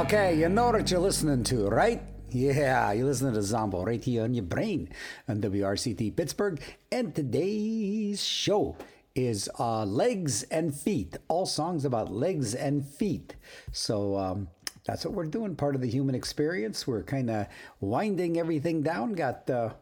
[0.00, 2.00] Okay, you know what you're listening to, right?
[2.30, 4.88] Yeah, you're listening to Zombo right here on your brain
[5.28, 6.58] on WRCT Pittsburgh.
[6.90, 8.78] And today's show
[9.14, 13.36] is uh, Legs and Feet, all songs about legs and feet.
[13.72, 14.48] So um,
[14.86, 16.86] that's what we're doing, part of the human experience.
[16.86, 17.46] We're kind of
[17.80, 19.74] winding everything down, got uh,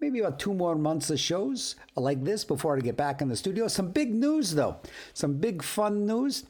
[0.00, 3.34] maybe about two more months of shows like this before I get back in the
[3.34, 3.66] studio.
[3.66, 4.76] Some big news, though,
[5.14, 6.44] some big fun news.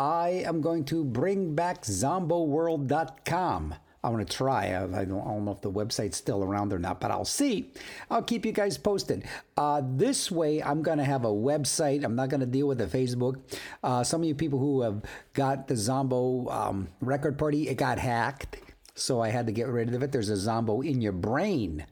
[0.00, 3.74] I am going to bring back zomboworld.com.
[4.02, 4.68] I want to try.
[4.68, 7.26] I, I, don't, I, don't, know if the website's still around or not, but I'll
[7.26, 7.74] see.
[8.10, 9.26] I'll keep you guys posted.
[9.58, 12.02] Uh, this way, I'm going to have a website.
[12.02, 13.42] I'm not going to deal with the Facebook.
[13.84, 15.02] Uh, some of you people who have
[15.34, 18.56] got the Zombo um, record party, it got hacked.
[18.94, 20.12] So I had to get rid of it.
[20.12, 21.84] There's a Zombo in your brain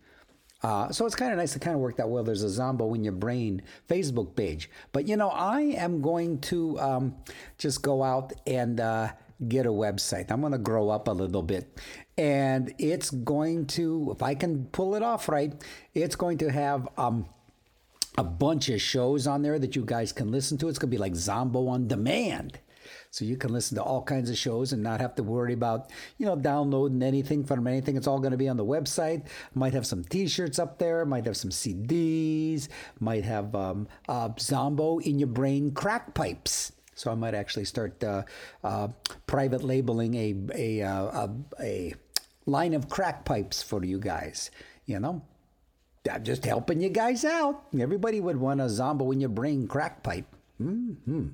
[0.63, 2.25] uh, so it's kind of nice to kind of work that well.
[2.25, 4.69] There's a Zombo in your brain Facebook page.
[4.93, 7.17] But you know, I am going to um,
[7.59, 9.11] just go out and uh,
[9.47, 10.31] get a website.
[10.31, 11.79] I'm going to grow up a little bit.
[12.17, 15.53] And it's going to, if I can pull it off right,
[15.95, 17.27] it's going to have um,
[18.17, 20.69] a bunch of shows on there that you guys can listen to.
[20.69, 22.59] It's going to be like Zombo on demand.
[23.11, 25.91] So you can listen to all kinds of shows and not have to worry about,
[26.19, 27.97] you know, downloading anything from anything.
[27.97, 29.27] It's all going to be on the website.
[29.55, 31.05] Might have some T-shirts up there.
[31.05, 32.69] Might have some CDs.
[33.01, 36.73] Might have um, uh, Zombo in your brain crack pipes.
[36.95, 38.25] So I might actually start uh,
[38.65, 38.89] uh,
[39.27, 41.31] private labeling a a, uh, a
[41.61, 41.95] a
[42.45, 44.51] line of crack pipes for you guys.
[44.85, 45.23] You know,
[46.11, 47.67] I'm just helping you guys out.
[47.79, 50.27] Everybody would want a Zombo in your brain crack pipe.
[50.59, 51.29] Hmm.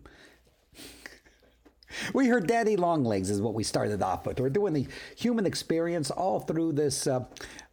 [2.14, 4.40] We heard Daddy Longlegs is what we started off with.
[4.40, 4.86] We're doing the
[5.16, 7.24] human experience all through this uh,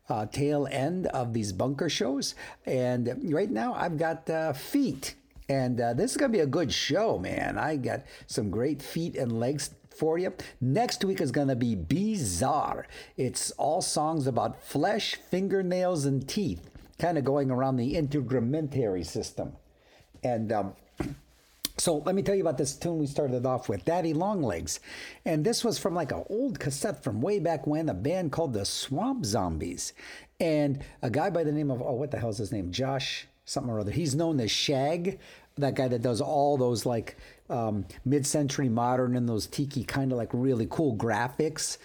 [0.10, 2.36] uh, tail end of these bunker shows.
[2.66, 5.16] And right now I've got uh, feet.
[5.50, 7.58] And uh, this is going to be a good show, man.
[7.58, 10.34] I got some great feet and legs for you.
[10.62, 12.88] Next week is going to be bizarre.
[13.18, 19.54] It's all songs about flesh, fingernails, and teeth, kind of going around the integumentary system.
[20.24, 20.74] And um,
[21.82, 24.80] so let me tell you about this tune we started off with, Daddy Longlegs.
[25.26, 28.54] And this was from like an old cassette from way back when, a band called
[28.54, 29.94] the Swamp Zombies.
[30.40, 32.72] And a guy by the name of, oh, what the hell's his name?
[32.72, 33.90] Josh something or other.
[33.90, 35.18] He's known as Shag,
[35.58, 37.18] that guy that does all those like
[37.50, 41.80] um, mid century modern and those tiki kind of like really cool graphics.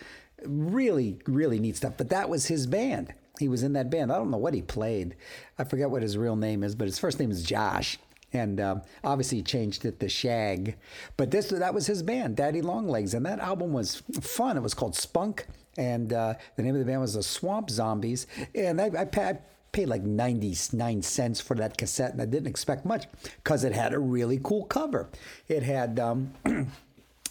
[0.44, 1.94] Really, really neat stuff.
[1.96, 3.14] But that was his band.
[3.38, 4.12] He was in that band.
[4.12, 5.16] I don't know what he played.
[5.58, 7.98] I forget what his real name is, but his first name is Josh
[8.36, 10.76] and um, obviously changed it to Shag.
[11.16, 14.56] But this that was his band, Daddy Longlegs, and that album was fun.
[14.56, 15.46] It was called Spunk,
[15.76, 18.26] and uh, the name of the band was the Swamp Zombies.
[18.54, 19.38] And I, I, I
[19.72, 23.06] paid like 99 cents for that cassette, and I didn't expect much
[23.42, 25.08] because it had a really cool cover.
[25.48, 25.98] It had.
[25.98, 26.32] Um,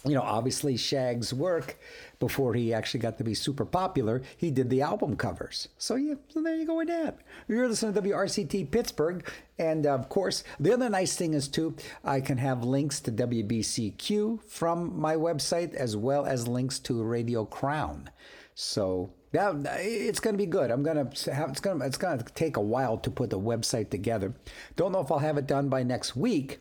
[0.06, 1.78] you know, obviously Shag's work
[2.18, 5.68] before he actually got to be super popular, he did the album covers.
[5.78, 7.18] So yeah, so there you go with that.
[7.48, 12.20] You're listening to WRCT Pittsburgh, and of course, the other nice thing is too, I
[12.20, 18.10] can have links to WBCQ from my website as well as links to Radio Crown.
[18.54, 20.70] So yeah, it's going to be good.
[20.70, 23.30] I'm going to have it's going to it's going to take a while to put
[23.30, 24.34] the website together.
[24.76, 26.58] Don't know if I'll have it done by next week,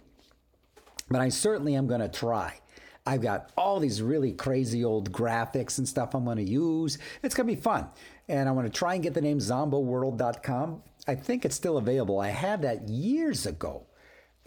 [1.09, 2.59] but I certainly am going to try.
[3.05, 6.97] I've got all these really crazy old graphics and stuff I'm going to use.
[7.21, 7.87] It's going to be fun.
[8.27, 10.81] And I want to try and get the name zomboworld.com.
[11.07, 12.19] I think it's still available.
[12.19, 13.85] I had that years ago.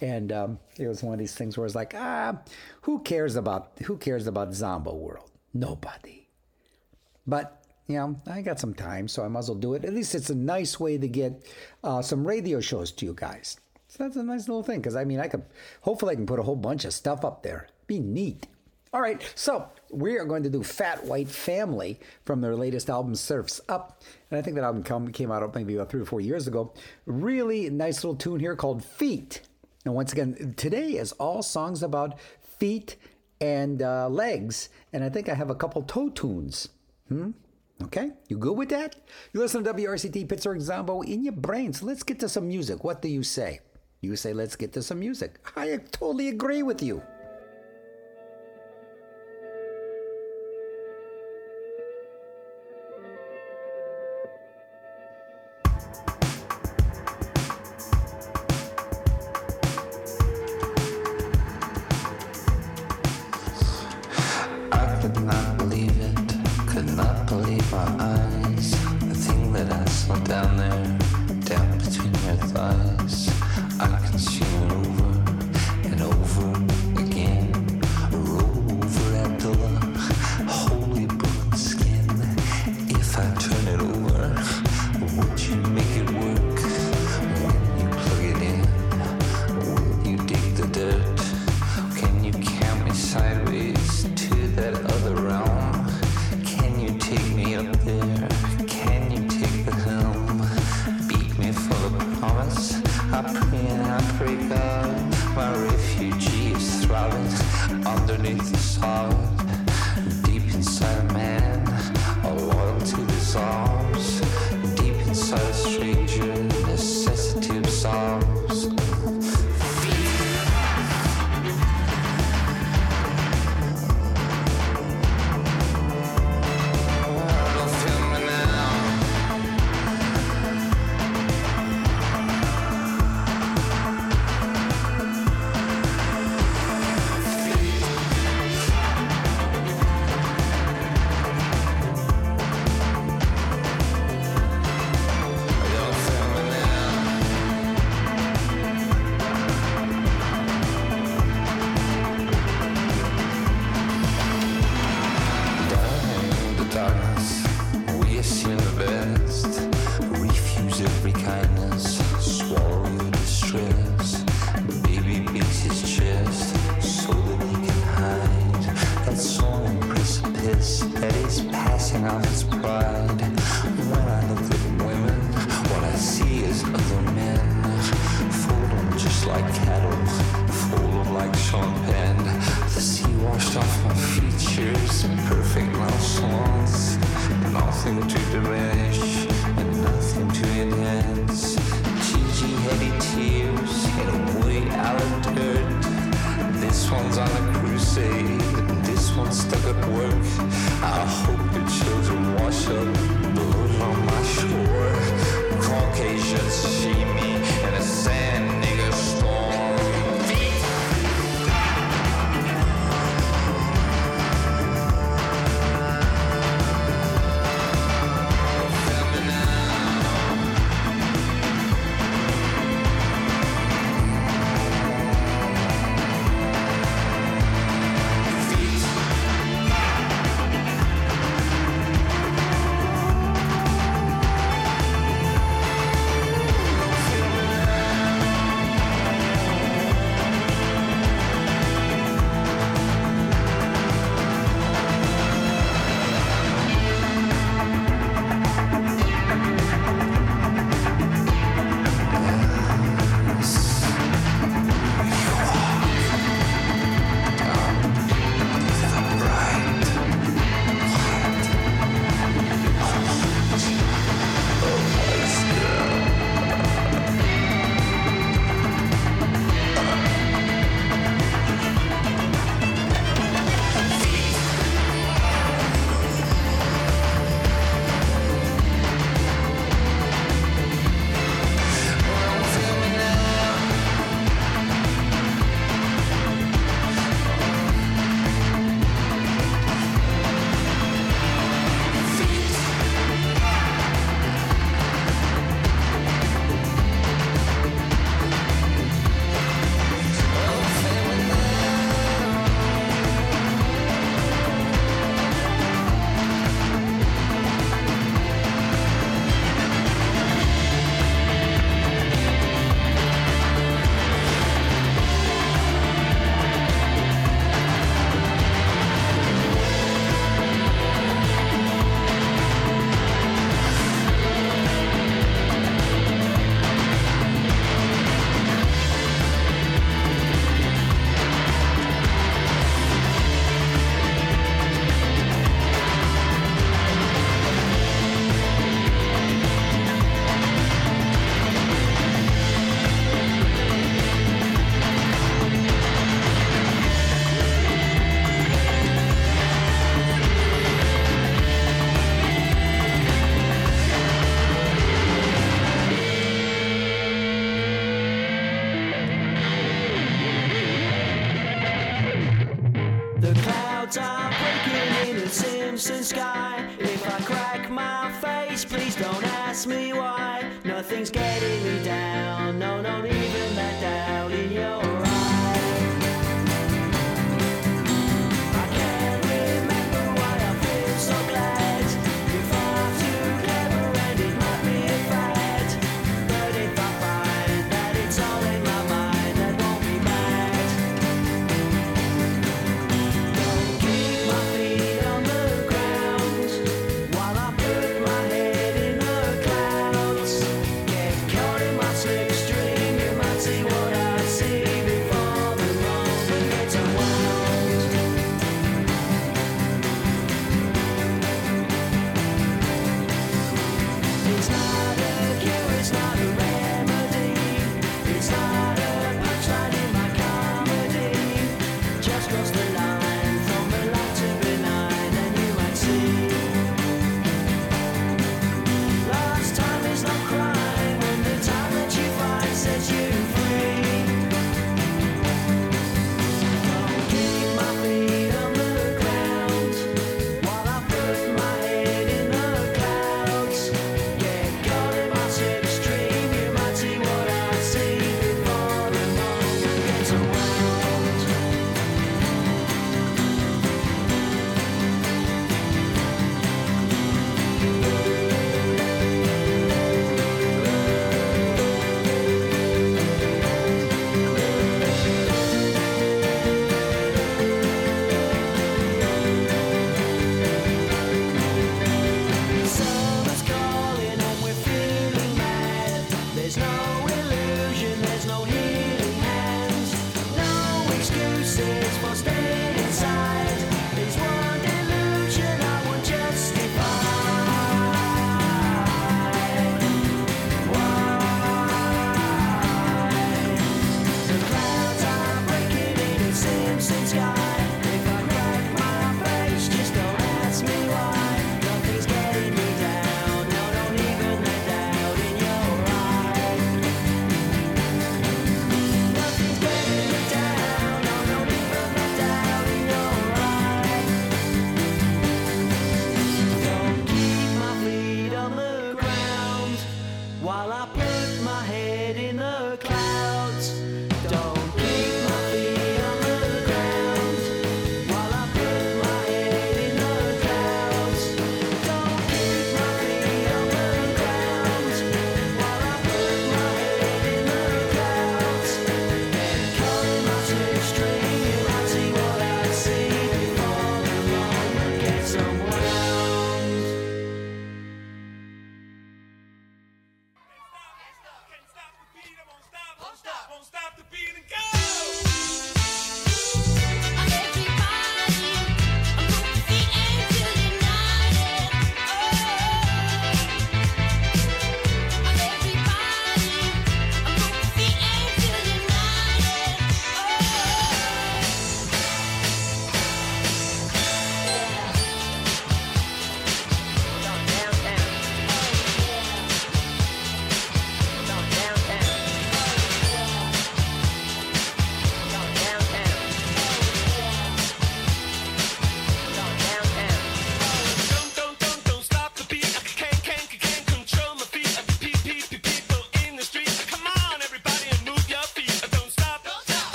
[0.00, 2.38] And um, it was one of these things where it's like, ah,
[2.82, 5.30] who cares about who cares about Zombo World?
[5.52, 6.28] Nobody.
[7.26, 9.84] But you know, I got some time, so I might as well do it.
[9.84, 11.44] At least it's a nice way to get
[11.82, 13.58] uh, some radio shows to you guys.
[13.88, 15.44] So that's a nice little thing because I mean, I could
[15.80, 18.46] hopefully I can put a whole bunch of stuff up there be neat.
[18.92, 23.14] All right, so we are going to do Fat White Family from their latest album,
[23.14, 24.02] Serfs Up.
[24.30, 26.72] And I think that album come, came out maybe about three or four years ago.
[27.04, 29.42] Really nice little tune here called Feet.
[29.84, 32.18] And once again, today is all songs about
[32.58, 32.96] feet
[33.40, 34.70] and uh, legs.
[34.92, 36.68] And I think I have a couple toe tunes.
[37.08, 37.32] Hmm?
[37.84, 38.96] Okay, you good with that?
[39.32, 41.72] You listen to WRCT Pittsburgh Zombo in your brain.
[41.72, 42.82] So let's get to some music.
[42.84, 43.60] What do you say?
[44.00, 45.38] You say, let's get to some music.
[45.56, 47.02] I totally agree with you.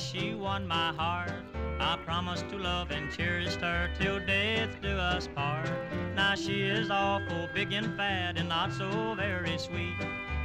[0.00, 1.44] she won my heart.
[1.78, 5.70] I promised to love and cherish her till death do us part.
[6.14, 9.98] Now she is awful big and fat and not so very sweet.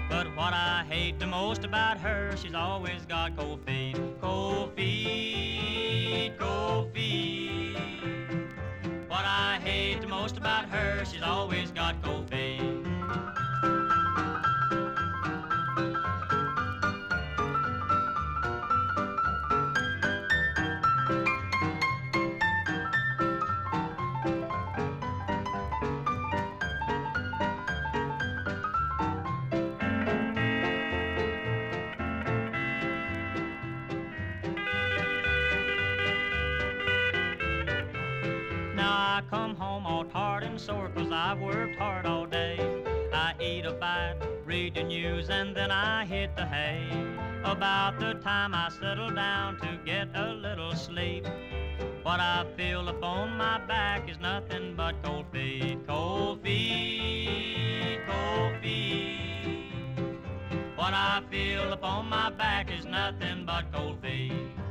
[0.09, 3.84] But what I hate the most about her, she's always got cold feet.
[43.85, 46.81] bite, read the news, and then I hit the hay.
[47.43, 51.23] About the time I settle down to get a little sleep.
[52.01, 60.09] What I feel upon my back is nothing but cold feet, cold feet, cold feet.
[60.79, 64.64] What I feel upon my back is nothing but cold feet.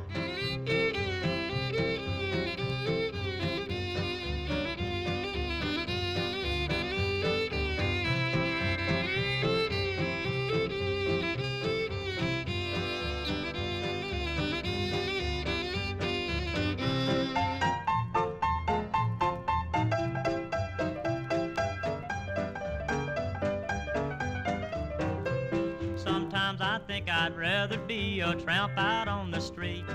[27.25, 29.87] I'd rather be a tramp out on the street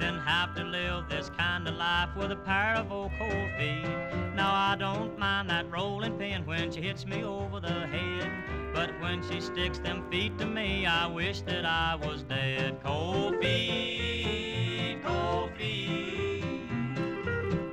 [0.00, 3.86] than have to live this kind of life with a pair of old cold feet.
[4.34, 8.32] Now I don't mind that rolling pin when she hits me over the head,
[8.74, 12.80] but when she sticks them feet to me, I wish that I was dead.
[12.82, 16.42] Cold feet, cold feet.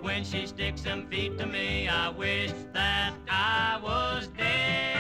[0.04, 4.99] When she sticks them feet to me, I wish that I was dead.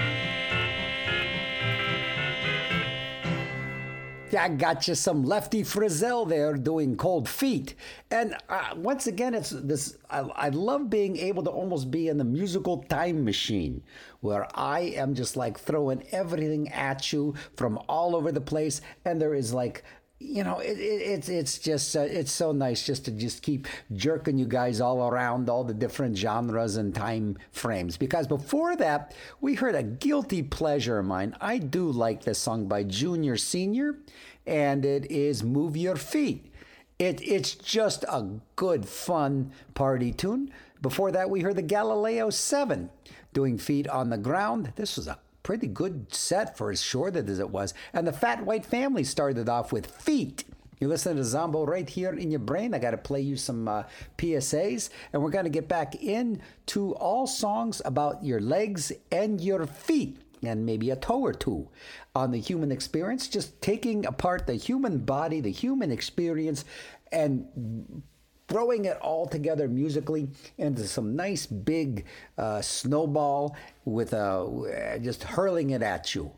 [4.31, 7.73] Yeah, I got you some Lefty Frizzell there doing cold feet.
[8.11, 9.97] And uh, once again, it's this.
[10.07, 13.81] I, I love being able to almost be in the musical time machine
[14.21, 18.81] where I am just like throwing everything at you from all over the place.
[19.03, 19.83] And there is like,
[20.19, 23.67] you know, it, it, it's it's just uh, it's so nice just to just keep
[23.93, 27.95] jerking you guys all around all the different genres and time frames.
[27.95, 31.35] Because before that, we heard a guilty pleasure of mine.
[31.39, 33.97] I do like this song by Junior Senior,
[34.45, 36.53] and it is "Move Your Feet."
[36.99, 38.27] It it's just a
[38.57, 40.51] good fun party tune.
[40.81, 42.89] Before that, we heard the Galileo Seven
[43.31, 45.17] doing "Feet on the Ground." This was a
[45.49, 47.73] pretty good set for as short as it was.
[47.91, 50.43] And the Fat White Family started off with Feet.
[50.79, 52.75] You listen to Zombo right here in your brain.
[52.75, 53.81] I got to play you some uh,
[54.19, 59.65] PSAs, and we're going to get back into all songs about your legs and your
[59.65, 61.67] feet, and maybe a toe or two
[62.13, 63.27] on the human experience.
[63.27, 66.63] Just taking apart the human body, the human experience,
[67.11, 68.03] and
[68.49, 72.05] throwing it all together musically into some nice big
[72.37, 76.31] uh, snowball with a just hurling it at you.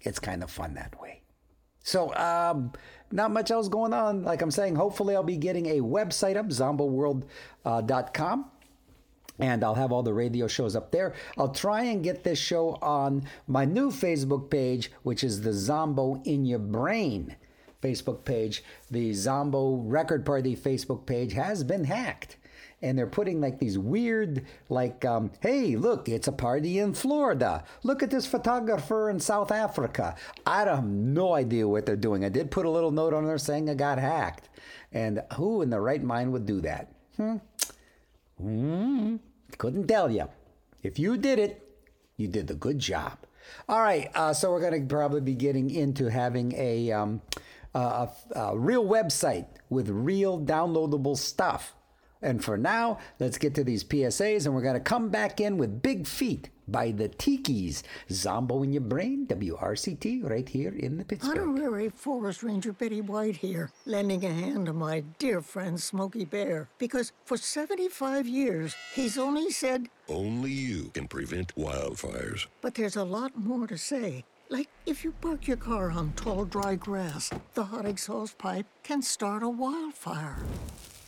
[0.00, 1.20] It's kind of fun that way.
[1.82, 2.72] So, um,
[3.12, 4.22] not much else going on.
[4.22, 8.50] Like I'm saying, hopefully I'll be getting a website up, zomboworld.com.
[9.38, 11.14] and I'll have all the radio shows up there.
[11.36, 16.22] I'll try and get this show on my new Facebook page, which is the Zombo
[16.24, 17.36] in Your Brain
[17.82, 18.62] Facebook page.
[18.90, 22.36] The Zombo Record Party Facebook page has been hacked.
[22.82, 27.62] And they're putting like these weird, like, um, hey, look, it's a party in Florida.
[27.82, 30.14] Look at this photographer in South Africa.
[30.46, 32.24] I have no idea what they're doing.
[32.24, 34.48] I did put a little note on there saying I got hacked.
[34.92, 36.90] And who in the right mind would do that?
[37.16, 37.36] Hmm.
[38.40, 39.16] Hmm.
[39.58, 40.28] Couldn't tell you.
[40.82, 41.62] If you did it,
[42.16, 43.18] you did the good job.
[43.68, 47.20] All right, uh, so we're going to probably be getting into having a, um,
[47.74, 51.74] a, a real website with real downloadable stuff.
[52.22, 55.56] And for now, let's get to these PSAs, and we're going to come back in
[55.56, 57.82] with Big Feet by the Tikis.
[58.12, 61.38] Zombo in your brain, WRCT, right here in the Pittsburgh.
[61.38, 66.68] Honorary Forest Ranger Betty White here, lending a hand to my dear friend Smokey Bear.
[66.78, 72.46] Because for 75 years, he's only said, Only you can prevent wildfires.
[72.60, 74.24] but there's a lot more to say.
[74.50, 79.00] Like if you park your car on tall, dry grass, the hot exhaust pipe can
[79.02, 80.38] start a wildfire.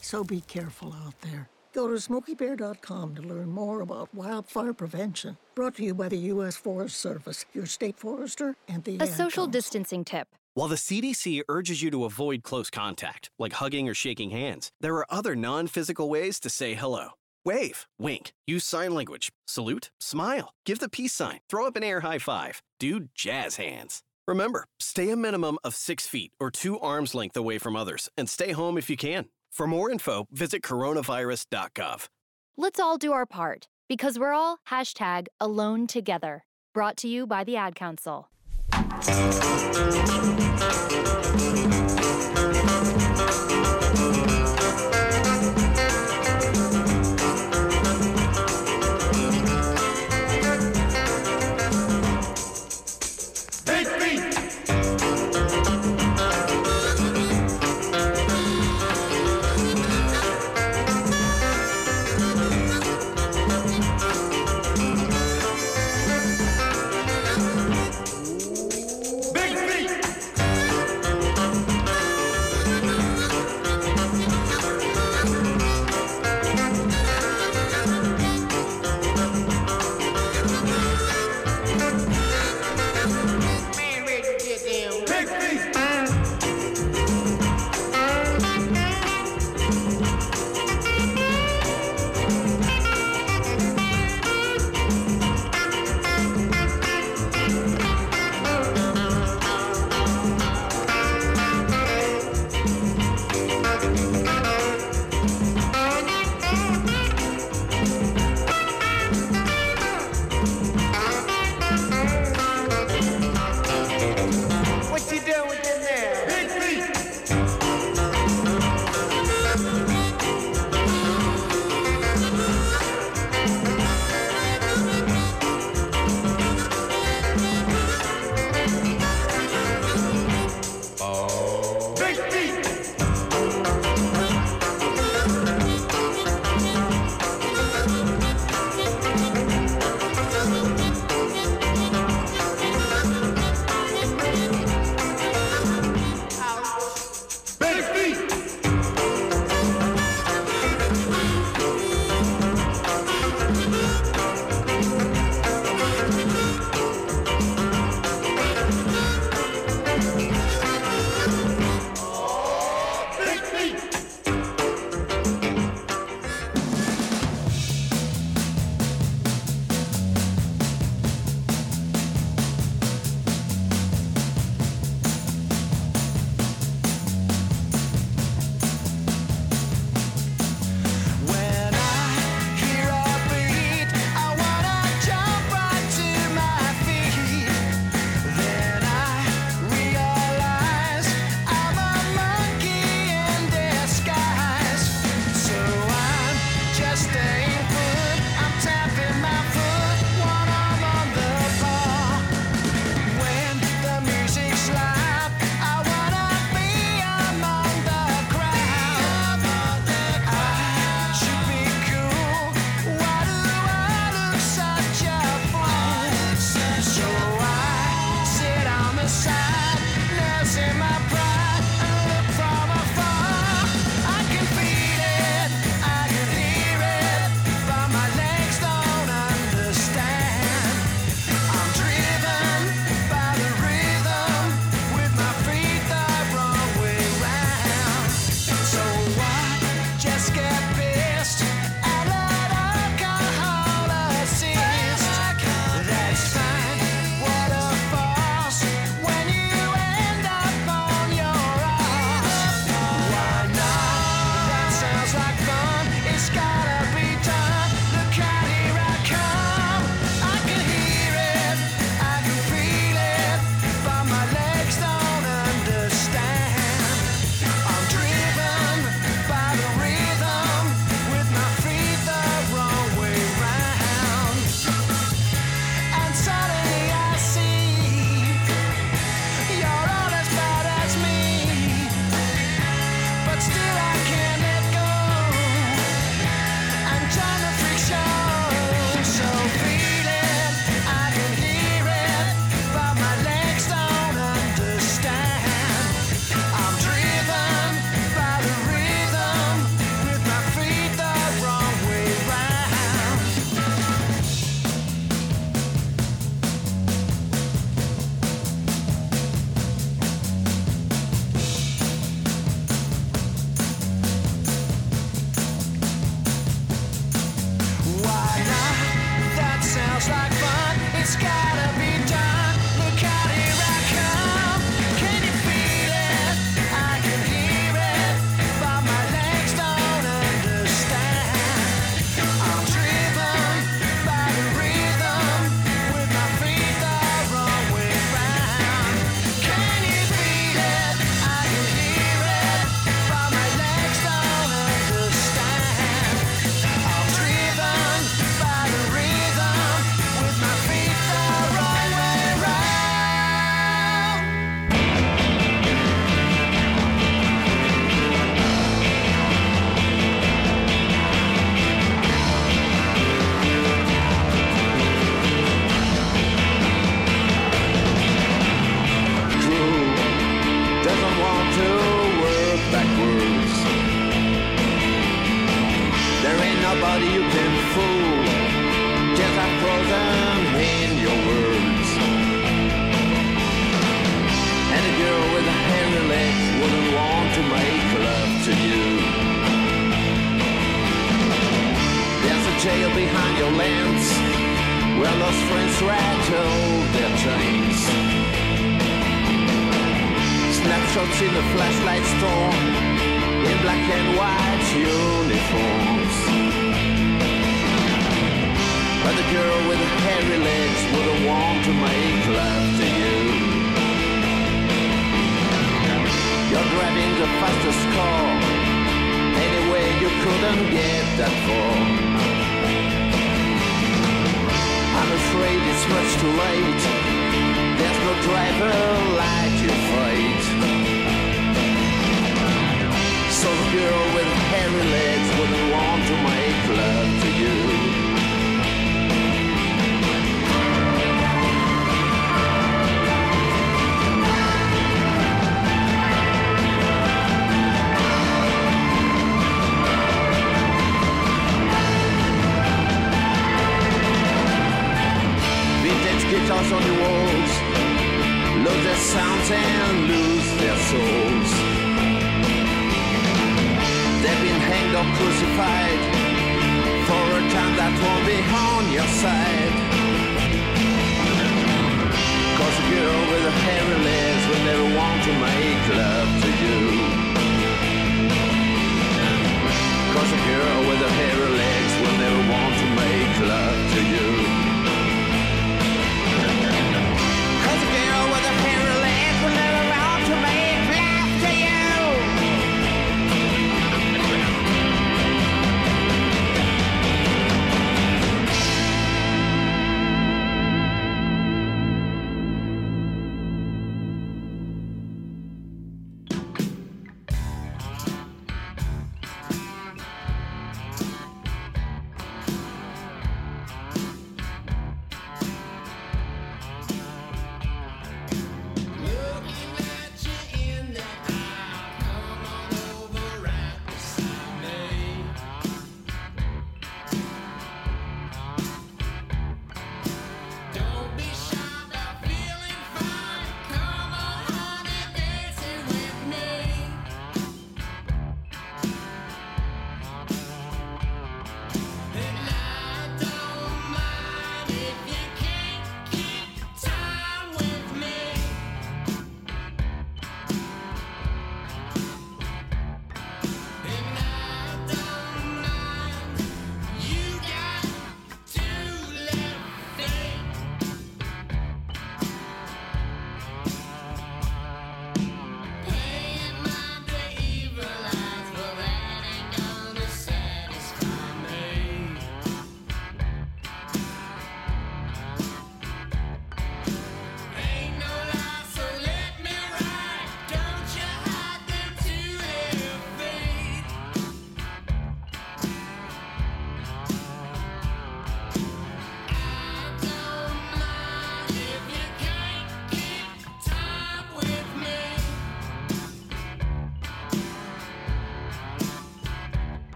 [0.00, 1.48] So be careful out there.
[1.74, 5.36] Go to smokeybear.com to learn more about wildfire prevention.
[5.56, 6.56] Brought to you by the U.S.
[6.56, 9.46] Forest Service, your state forester, and the A Ad social Council.
[9.48, 10.28] distancing tip.
[10.54, 14.94] While the CDC urges you to avoid close contact, like hugging or shaking hands, there
[14.94, 17.08] are other non physical ways to say hello.
[17.44, 22.00] Wave, wink, use sign language, salute, smile, give the peace sign, throw up an air
[22.00, 24.02] high five, do jazz hands.
[24.26, 28.30] Remember, stay a minimum of six feet or two arms length away from others, and
[28.30, 29.26] stay home if you can.
[29.52, 32.08] For more info, visit coronavirus.gov.
[32.56, 36.44] Let's all do our part because we're all hashtag alone together.
[36.72, 38.28] Brought to you by the Ad Council.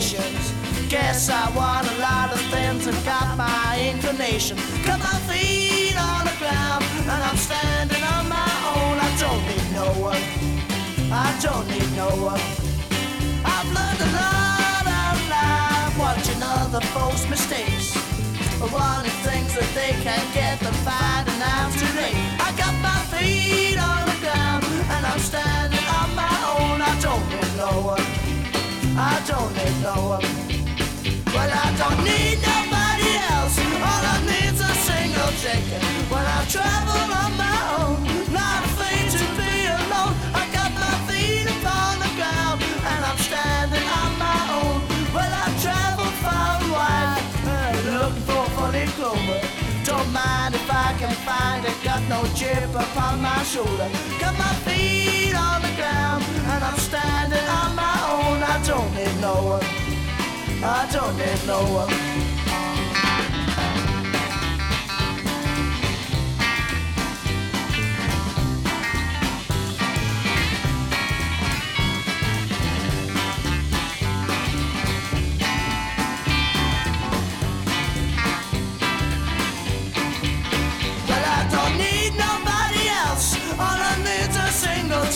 [0.00, 4.56] Guess I want a lot of things and got my inclination.
[29.30, 30.26] Don't need no one.
[31.34, 33.54] Well, I don't need nobody else.
[33.86, 35.32] All I need's a single
[36.36, 36.40] I
[37.22, 37.96] on my own,
[38.34, 40.14] not afraid to be alone.
[40.34, 42.58] I got my feet upon the ground
[42.90, 44.78] and I'm standing on my own.
[45.14, 45.46] Well, I
[46.24, 49.40] far and wide, uh, looking for funny clover.
[49.84, 51.76] Don't mind if I can find it.
[51.84, 53.88] Got no chip upon my shoulder.
[54.18, 55.19] Got my feet
[55.80, 56.22] ground
[56.52, 58.38] and I'm standing on my own.
[58.54, 59.66] I don't need no one.
[60.62, 62.09] I don't need no one.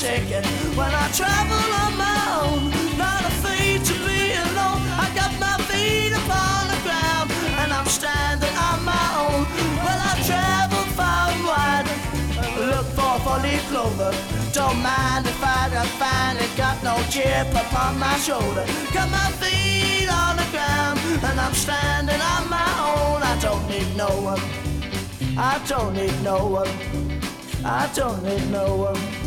[0.05, 0.44] Single.
[0.76, 2.62] When I travel on my own,
[3.05, 4.82] not afraid to be alone.
[5.05, 7.28] I got my feet upon the ground,
[7.61, 9.40] and I'm standing on my own.
[9.84, 11.88] Well, I travel far and wide,
[12.72, 14.12] look for four-leaf clover.
[14.52, 16.52] Don't mind if I don't find it.
[16.55, 18.66] Got no chip upon my shoulder.
[18.92, 23.20] Got my feet on the ground, and I'm standing on my own.
[23.32, 24.44] I don't need no one.
[25.50, 26.72] I don't need no one.
[27.64, 29.24] I don't need no one.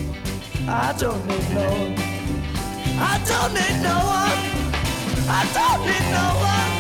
[0.70, 1.95] I don't need no one.
[2.99, 4.38] I don't need no one.
[5.30, 6.76] I don't need no one.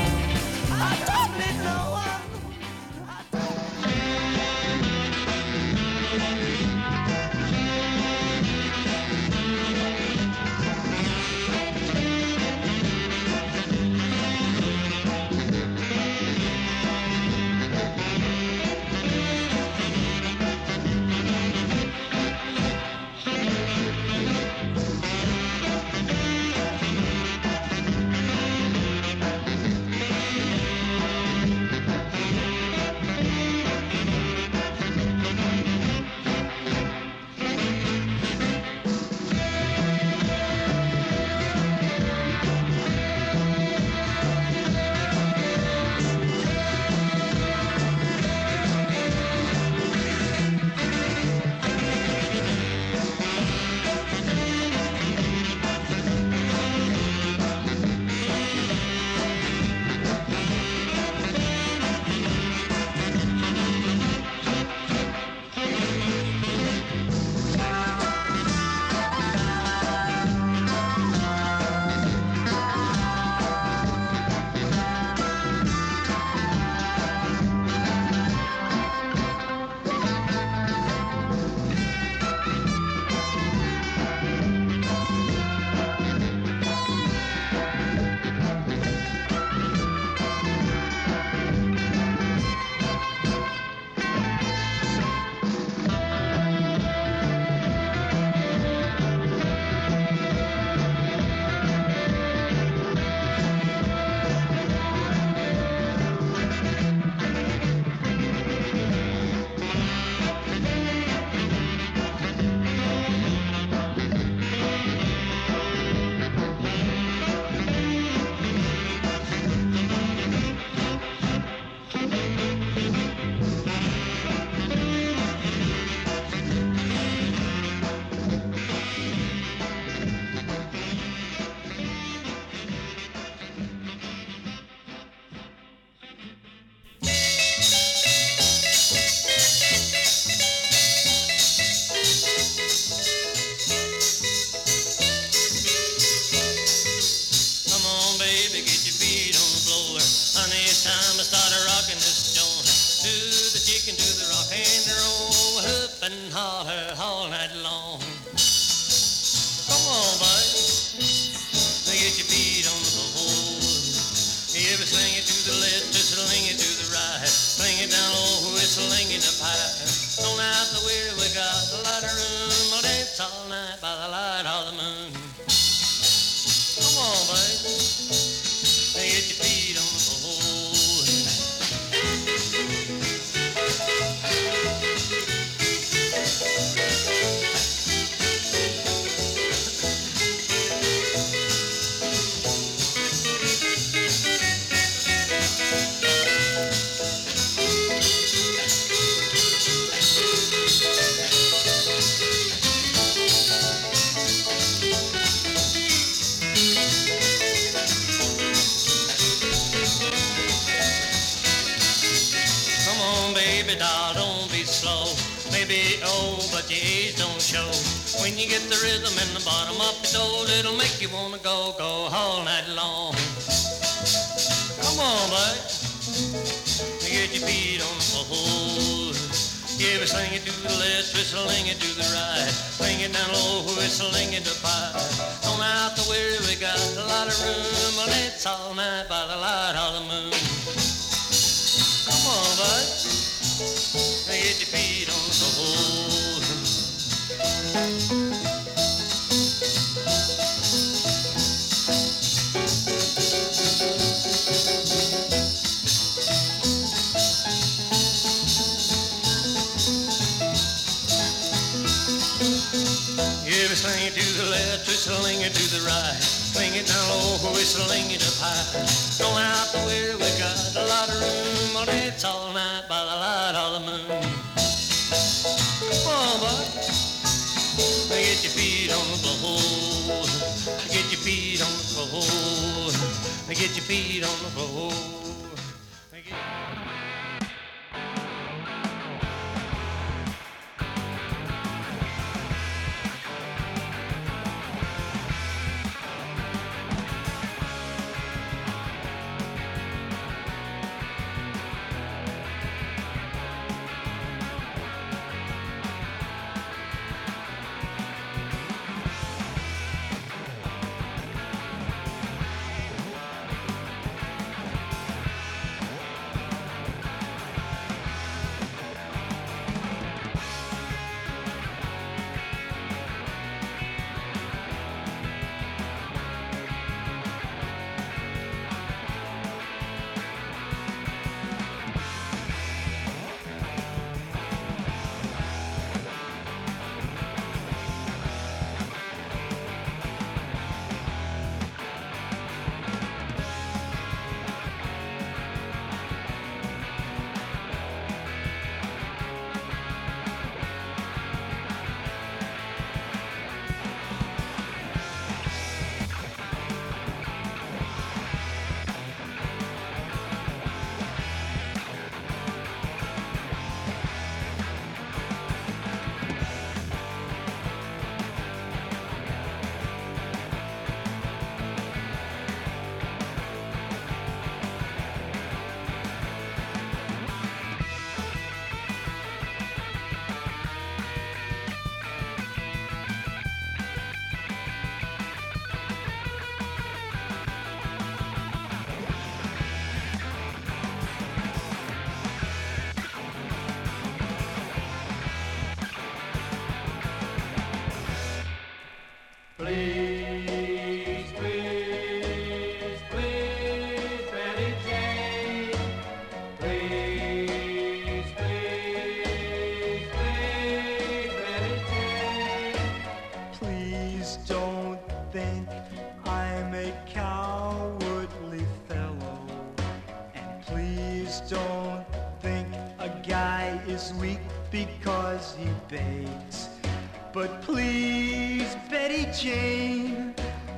[425.89, 430.33] But please, Betty Jane,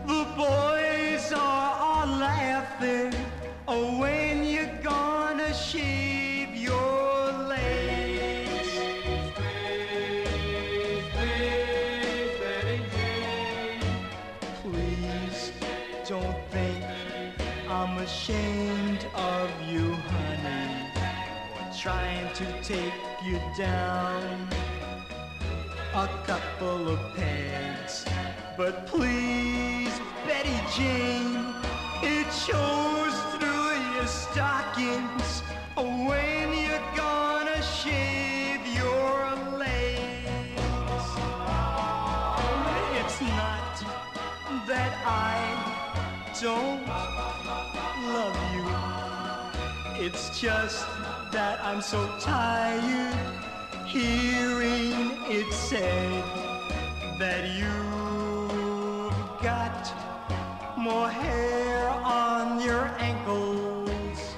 [0.05, 3.15] the boys are all laughing.
[3.67, 8.69] Oh, when you gonna shave your legs?
[11.15, 13.85] Wait Betty James
[14.61, 15.51] Please
[16.07, 16.85] don't think
[17.67, 20.85] I'm ashamed of you, honey,
[21.55, 22.93] or trying to take
[23.25, 24.58] you down
[25.93, 28.05] a couple of pegs.
[28.55, 31.53] But please, Betty Jane,
[32.03, 35.41] it shows through your stockings.
[35.75, 40.61] When you're gonna shave your legs.
[42.99, 43.75] It's not
[44.67, 45.37] that I
[46.39, 46.85] don't
[48.13, 50.05] love you.
[50.05, 50.85] It's just
[51.31, 53.48] that I'm so tired
[53.89, 56.23] hearing it said
[57.17, 59.11] that you've
[59.41, 59.91] got
[60.77, 64.35] more hair on your ankles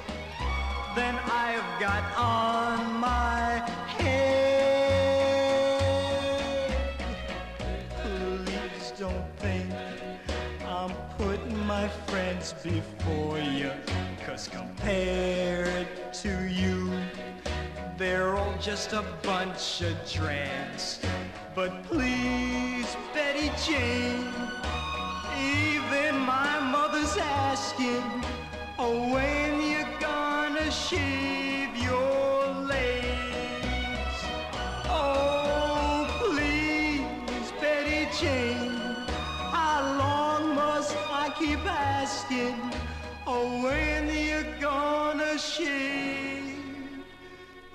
[0.95, 3.61] than I've got on my
[3.97, 4.21] head.
[8.01, 9.69] Please don't think
[10.65, 13.71] I'm putting my friends before you,
[14.25, 16.89] cause compared to you,
[18.01, 20.99] they're all just a bunch of tramps.
[21.53, 24.27] But please, Betty Jane,
[25.37, 28.01] even my mother's asking,
[28.79, 34.17] oh, when you gonna shave your legs?
[34.85, 38.79] Oh, please, Betty Jane,
[39.53, 42.59] how long must I keep asking?
[43.27, 46.30] Oh, when you gonna shave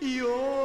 [0.06, 0.56] your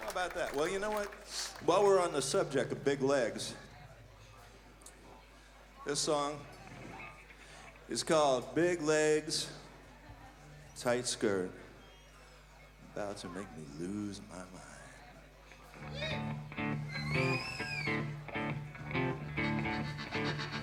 [0.00, 0.54] How about that?
[0.54, 1.08] Well, you know what?
[1.64, 3.54] While we're on the subject of big legs,
[5.86, 6.38] this song
[7.88, 9.48] is called Big Legs,
[10.78, 11.50] Tight Skirt.
[12.94, 14.58] About to make me lose my mind.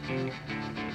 [0.08, 0.95] My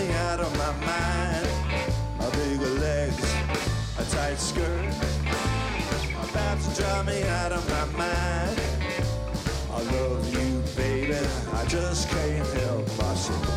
[0.00, 1.48] me out of my mind.
[2.18, 3.34] My big legs,
[3.98, 4.94] a tight skirt,
[6.22, 8.60] about to drive me out of my mind.
[9.70, 11.14] I love you, baby,
[11.52, 13.56] I just can't help myself.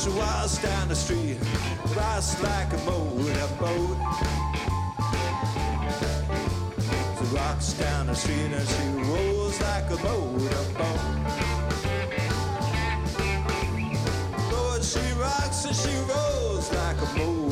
[0.00, 1.36] She was down the street,
[1.94, 3.98] rocks like a motorboat.
[4.18, 4.39] She
[7.32, 11.00] rocks down the street and she rolls like a motorboat.
[14.52, 17.49] Lord, she rocks and she rolls like a motorhome.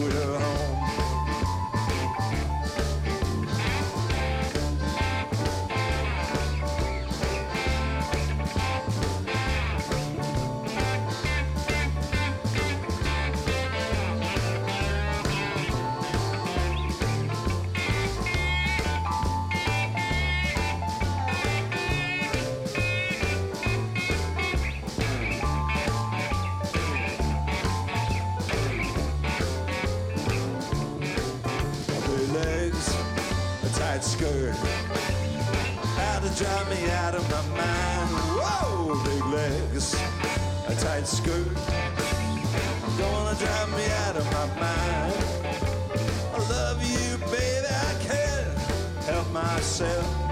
[37.31, 38.11] My mind.
[38.41, 39.95] Whoa, big legs,
[40.67, 41.55] a tight skirt.
[42.99, 45.15] Gonna drive me out of my mind.
[46.35, 48.59] I love you, baby, I can't
[49.05, 50.28] help myself.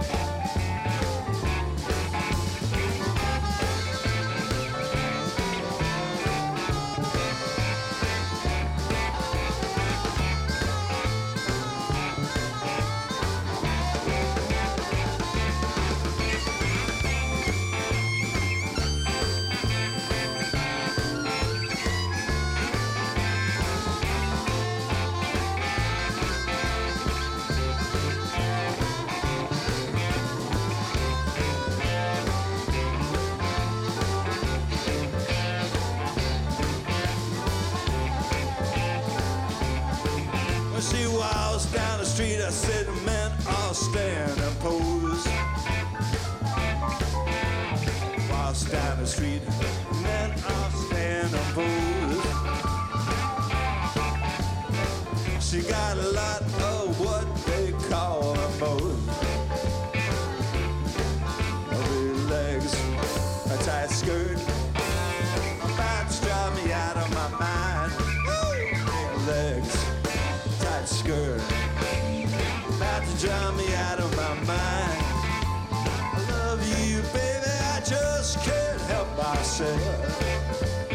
[79.59, 80.86] Help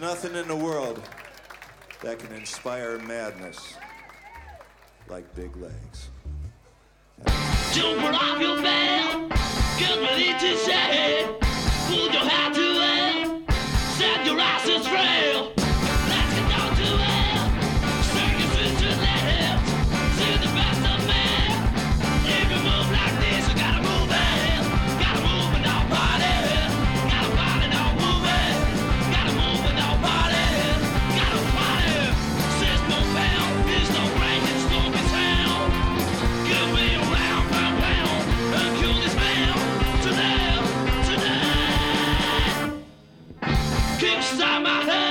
[0.00, 1.00] nothing in the world
[2.02, 3.74] that can inspire madness
[5.08, 6.08] like big legs.
[7.74, 7.96] Your
[9.78, 10.56] get ready to
[11.86, 13.46] pull your hat to
[13.98, 15.59] set your asses.
[44.62, 45.09] my head.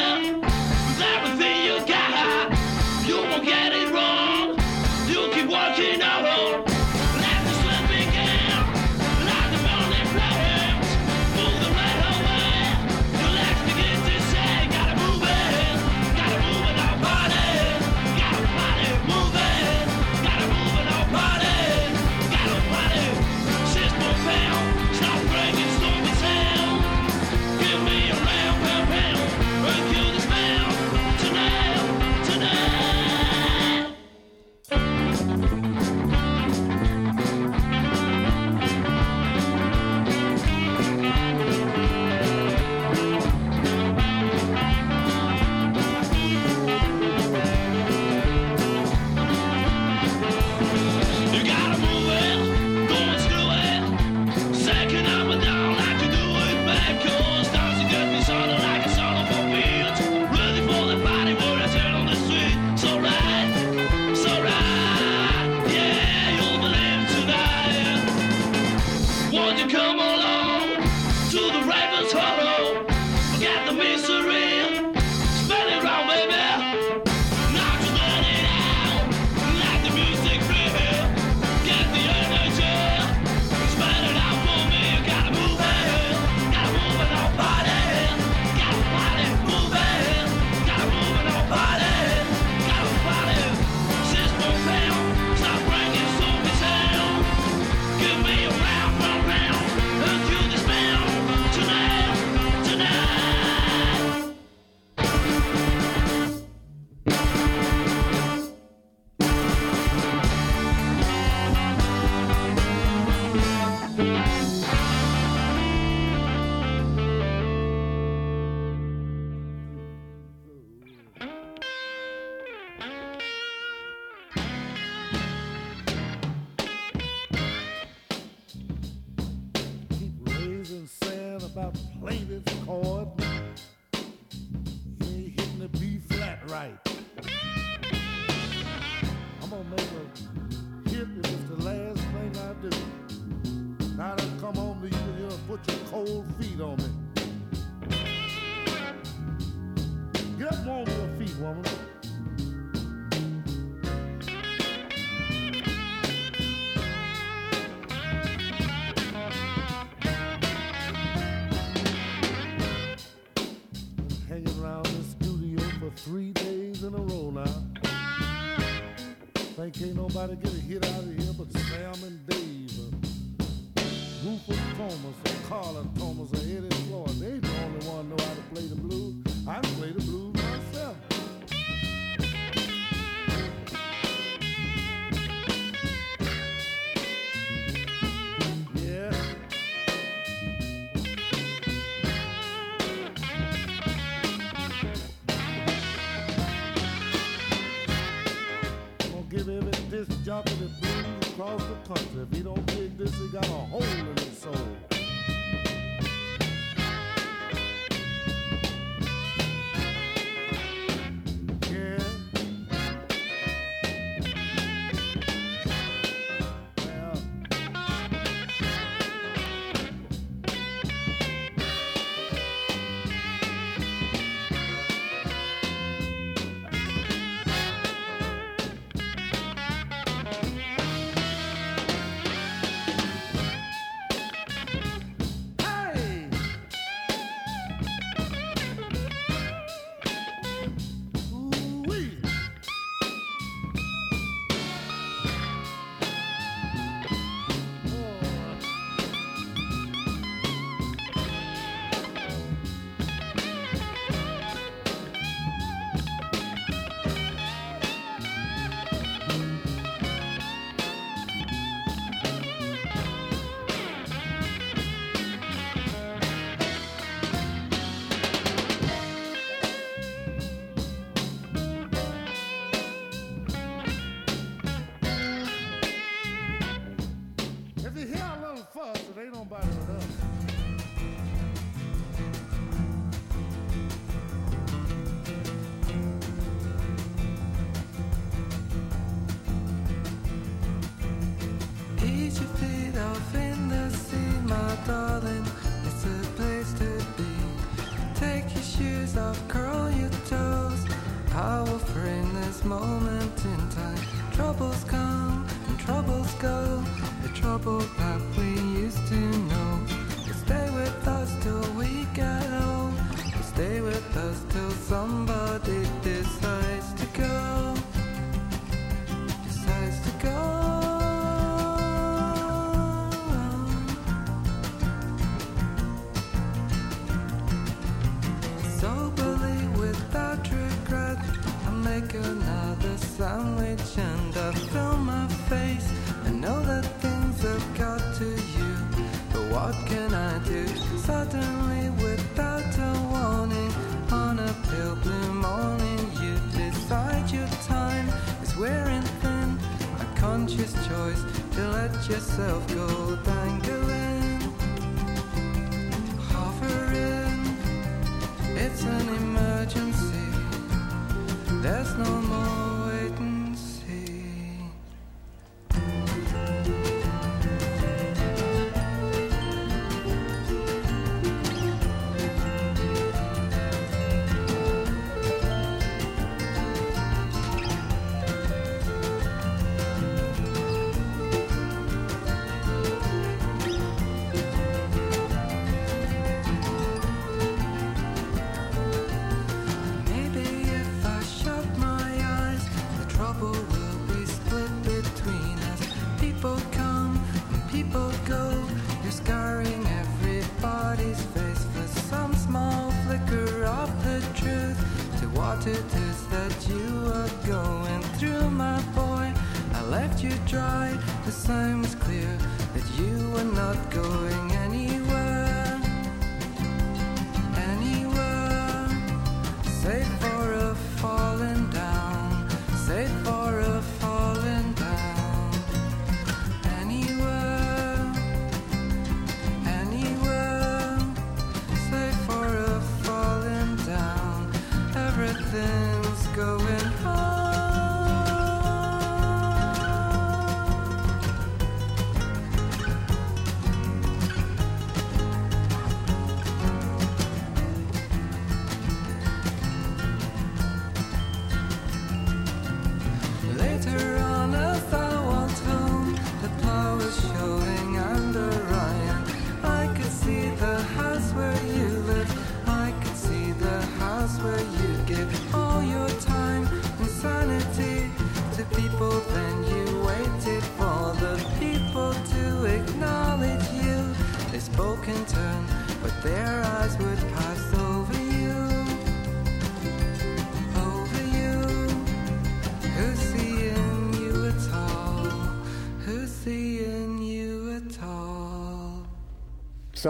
[170.10, 171.09] Somebody get a hit out of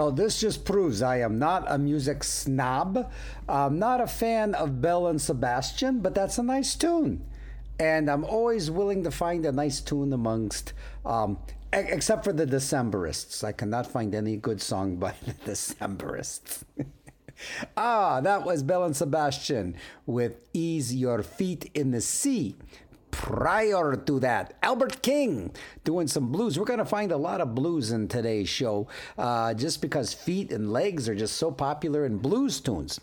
[0.00, 3.12] So this just proves I am not a music snob.
[3.46, 7.26] I'm not a fan of Belle and Sebastian, but that's a nice tune.
[7.78, 10.72] And I'm always willing to find a nice tune amongst,
[11.04, 11.36] um,
[11.74, 13.44] except for the Decemberists.
[13.44, 16.62] I cannot find any good song by the Decemberists.
[17.76, 19.76] ah, that was Belle and Sebastian
[20.06, 22.56] with Ease Your Feet in the Sea.
[23.20, 25.52] Prior to that, Albert King
[25.84, 26.58] doing some blues.
[26.58, 30.50] We're going to find a lot of blues in today's show uh, just because feet
[30.50, 32.98] and legs are just so popular in blues tunes.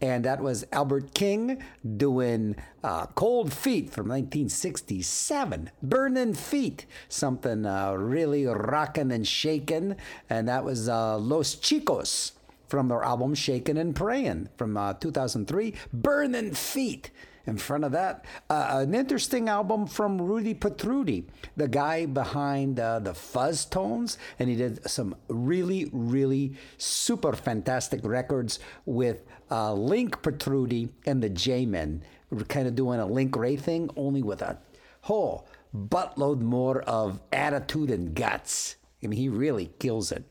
[0.00, 1.62] And that was Albert King
[1.98, 5.70] doing uh, Cold Feet from 1967.
[5.82, 9.94] Burning Feet, something uh, really rocking and shaking.
[10.30, 12.32] And that was uh, Los Chicos
[12.66, 15.74] from their album Shaking and Praying from uh, 2003.
[15.92, 17.10] Burning Feet.
[17.50, 21.24] In front of that, uh, an interesting album from Rudi Protrudi,
[21.56, 28.60] the guy behind uh, the Fuzztones, and he did some really, really super fantastic records
[28.86, 32.02] with uh, Link Protrudi and the Jaymen,
[32.46, 34.56] kind of doing a Link Wray thing, only with a
[35.00, 38.76] whole buttload more of attitude and guts.
[39.02, 40.22] I mean, he really kills it.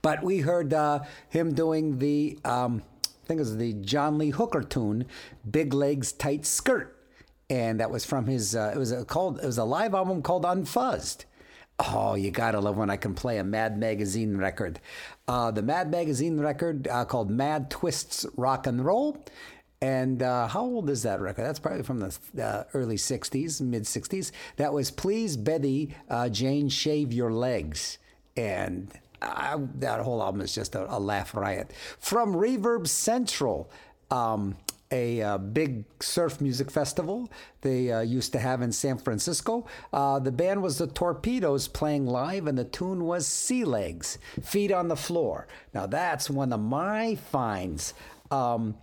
[0.00, 2.82] But we heard uh, him doing the, um,
[3.24, 5.06] I think it was the John Lee Hooker tune,
[5.50, 6.94] "Big Legs Tight Skirt,"
[7.48, 8.54] and that was from his.
[8.54, 9.38] Uh, it was a called.
[9.38, 11.24] It was a live album called Unfuzzed.
[11.78, 14.78] Oh, you gotta love when I can play a Mad Magazine record.
[15.26, 19.24] Uh, the Mad Magazine record uh, called "Mad Twists Rock and Roll."
[19.80, 21.44] And uh, how old is that record?
[21.44, 24.32] That's probably from the early 60s, mid 60s.
[24.56, 27.98] That was Please Betty uh, Jane Shave Your Legs.
[28.36, 28.90] And
[29.22, 31.72] I, that whole album is just a, a laugh riot.
[31.98, 33.70] From Reverb Central,
[34.10, 34.56] um,
[34.90, 37.28] a uh, big surf music festival
[37.62, 39.66] they uh, used to have in San Francisco.
[39.92, 44.70] Uh, the band was the Torpedoes playing live, and the tune was Sea Legs, Feet
[44.70, 45.48] on the Floor.
[45.72, 47.94] Now, that's one of my finds.
[48.30, 48.76] Um,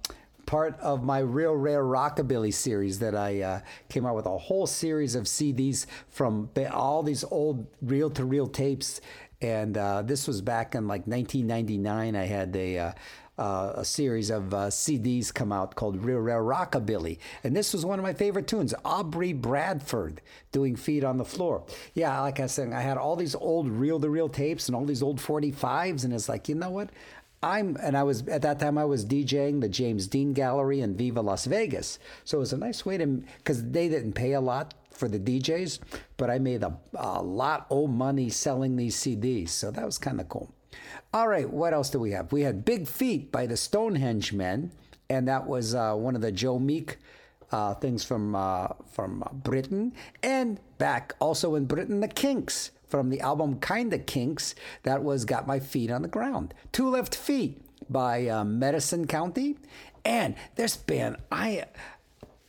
[0.45, 4.67] part of my real rare rockabilly series that I uh, came out with a whole
[4.67, 8.99] series of CDs from all these old reel to reel tapes.
[9.41, 12.15] And uh, this was back in like 1999.
[12.15, 12.91] I had a, uh,
[13.37, 17.17] uh, a series of uh, CDs come out called Real Rare Rockabilly.
[17.43, 20.21] And this was one of my favorite tunes Aubrey Bradford
[20.51, 21.63] doing Feet on the Floor.
[21.95, 24.85] Yeah, like I said, I had all these old reel to reel tapes and all
[24.85, 26.03] these old 45s.
[26.03, 26.89] And it's like, you know what?
[27.43, 30.95] I'm and I was at that time I was DJing the James Dean Gallery in
[30.95, 34.41] Viva Las Vegas, so it was a nice way to because they didn't pay a
[34.41, 35.79] lot for the DJs,
[36.17, 40.19] but I made a, a lot of money selling these CDs, so that was kind
[40.19, 40.53] of cool.
[41.13, 42.31] All right, what else do we have?
[42.31, 44.71] We had Big Feet by the Stonehenge Men,
[45.09, 46.97] and that was uh, one of the Joe Meek
[47.51, 53.19] uh, things from uh, from Britain, and back also in Britain, the Kinks from the
[53.21, 54.55] album Kinda Kinks.
[54.83, 56.53] That was Got My Feet on the Ground.
[56.71, 59.57] Two Left Feet by uh, Medicine County,
[60.05, 61.65] and this band I.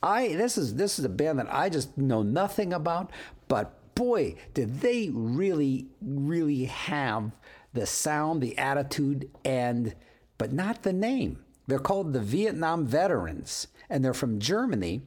[0.02, 3.10] I this is this is a band that I just know nothing about,
[3.48, 7.32] but boy, did they really really have
[7.72, 9.94] the sound, the attitude, and
[10.38, 11.44] but not the name.
[11.66, 15.02] They're called the Vietnam Veterans, and they're from Germany.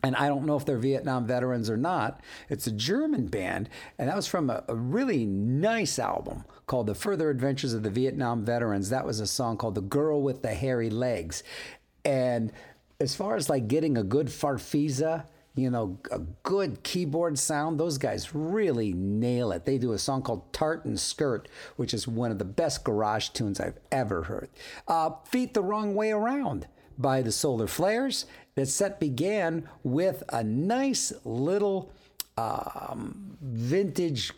[0.00, 2.20] And I don't know if they're Vietnam veterans or not.
[2.48, 6.94] It's a German band, and that was from a, a really nice album called The
[6.94, 8.90] Further Adventures of the Vietnam Veterans.
[8.90, 11.42] That was a song called The Girl with the Hairy Legs.
[12.04, 12.52] And
[13.00, 15.24] as far as like getting a good farfisa,
[15.54, 19.64] you know, a good keyboard sound, those guys really nail it.
[19.64, 23.60] They do a song called Tartan Skirt, which is one of the best garage tunes
[23.60, 24.50] I've ever heard.
[24.86, 28.26] Uh, Feet the Wrong Way Around by the Solar Flares.
[28.56, 31.92] That set began with a nice little
[32.36, 34.32] um, vintage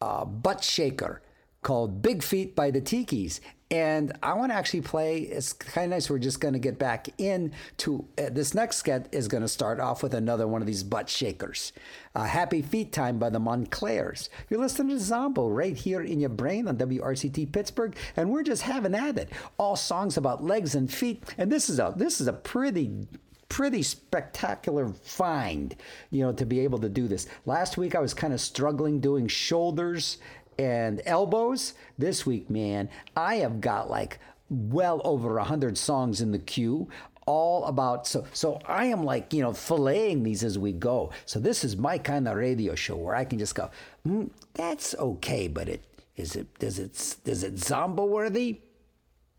[0.00, 1.20] uh, butt shaker
[1.60, 3.40] called Big Feet by the Tikis.
[3.70, 6.08] And I want to actually play, it's kind of nice.
[6.08, 9.78] We're just going to get back into uh, this next sketch is going to start
[9.78, 11.74] off with another one of these butt shakers.
[12.14, 14.30] Uh, Happy Feet Time by the Montclairs.
[14.48, 18.62] You're listening to Zombo right here in your brain on WRCT Pittsburgh, and we're just
[18.62, 19.30] having at it.
[19.58, 21.22] All songs about legs and feet.
[21.36, 23.06] And this is a this is a pretty
[23.48, 25.74] pretty spectacular find,
[26.10, 27.26] you know, to be able to do this.
[27.46, 30.18] Last week I was kind of struggling doing shoulders
[30.58, 31.74] and elbows.
[31.96, 34.18] This week, man, I have got like
[34.50, 36.88] well over a hundred songs in the queue.
[37.26, 41.10] All about so so I am like you know filleting these as we go.
[41.26, 43.70] So this is my kind of radio show where I can just go,
[44.06, 45.84] mm, that's okay, but it
[46.16, 48.60] is it does it does it zombo worthy?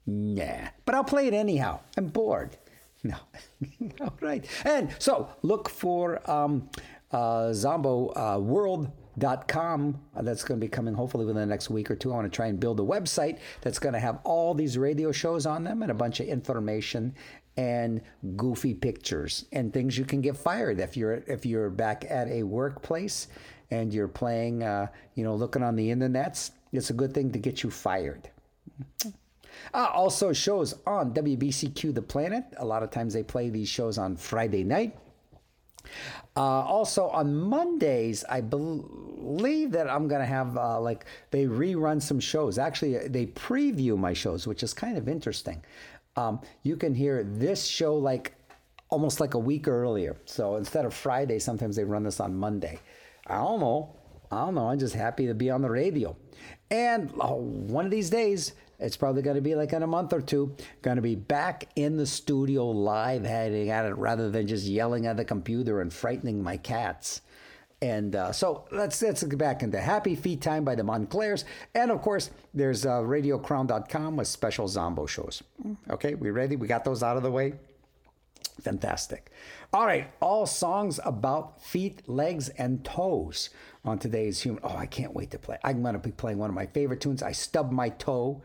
[0.05, 1.79] Nah, but I'll play it anyhow.
[1.97, 2.57] I'm bored.
[3.01, 3.15] No.
[4.01, 4.45] All right.
[4.65, 6.69] And so look for um,
[7.13, 8.98] uh, Zombo uh, World.com.
[9.21, 12.11] Uh, that's going to be coming hopefully within the next week or two.
[12.11, 15.11] I want to try and build a website that's going to have all these radio
[15.11, 17.13] shows on them and a bunch of information
[17.57, 18.01] and
[18.37, 22.43] goofy pictures and things you can get fired if you're if you're back at a
[22.43, 23.27] workplace
[23.71, 27.39] and you're playing uh, you know looking on the internets it's a good thing to
[27.39, 28.29] get you fired
[29.73, 32.45] uh, also, shows on WBCQ The Planet.
[32.57, 34.97] A lot of times they play these shows on Friday night.
[36.35, 42.19] Uh, also on Mondays, I believe that I'm gonna have uh, like they rerun some
[42.19, 42.57] shows.
[42.57, 45.63] Actually, they preview my shows, which is kind of interesting.
[46.15, 48.35] Um, you can hear this show like
[48.89, 50.15] almost like a week earlier.
[50.25, 52.79] So instead of Friday, sometimes they run this on Monday.
[53.27, 53.95] I don't know.
[54.31, 54.67] I don't know.
[54.69, 56.15] I'm just happy to be on the radio.
[56.71, 60.13] And oh, one of these days, it's probably going to be like in a month
[60.13, 64.47] or two, going to be back in the studio live heading at it rather than
[64.47, 67.21] just yelling at the computer and frightening my cats.
[67.81, 71.45] And uh, so let's let's get back into Happy Feet Time by the Montclairs.
[71.73, 75.41] And of course, there's uh, RadioCrown.com with special Zombo shows.
[75.89, 76.57] Okay, we ready?
[76.57, 77.53] We got those out of the way?
[78.61, 79.31] Fantastic.
[79.71, 83.49] All right, all songs about feet, legs, and toes
[83.85, 84.61] on today's Human.
[84.63, 85.57] Oh, I can't wait to play.
[85.63, 87.23] I'm going to be playing one of my favorite tunes.
[87.23, 88.41] I stubbed my toe.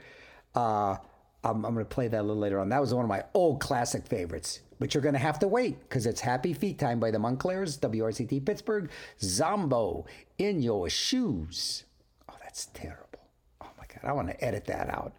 [0.55, 0.97] Uh,
[1.43, 2.69] I'm, I'm going to play that a little later on.
[2.71, 5.81] That was one of my old classic favorites, but you're going to have to wait
[5.81, 8.91] because it's Happy Feet Time by the Montclairs, WRCT Pittsburgh,
[9.21, 10.07] Zombo
[10.39, 11.85] in your shoes.
[12.31, 13.21] Oh, that's terrible.
[13.61, 15.13] Oh my God, I want to edit that out.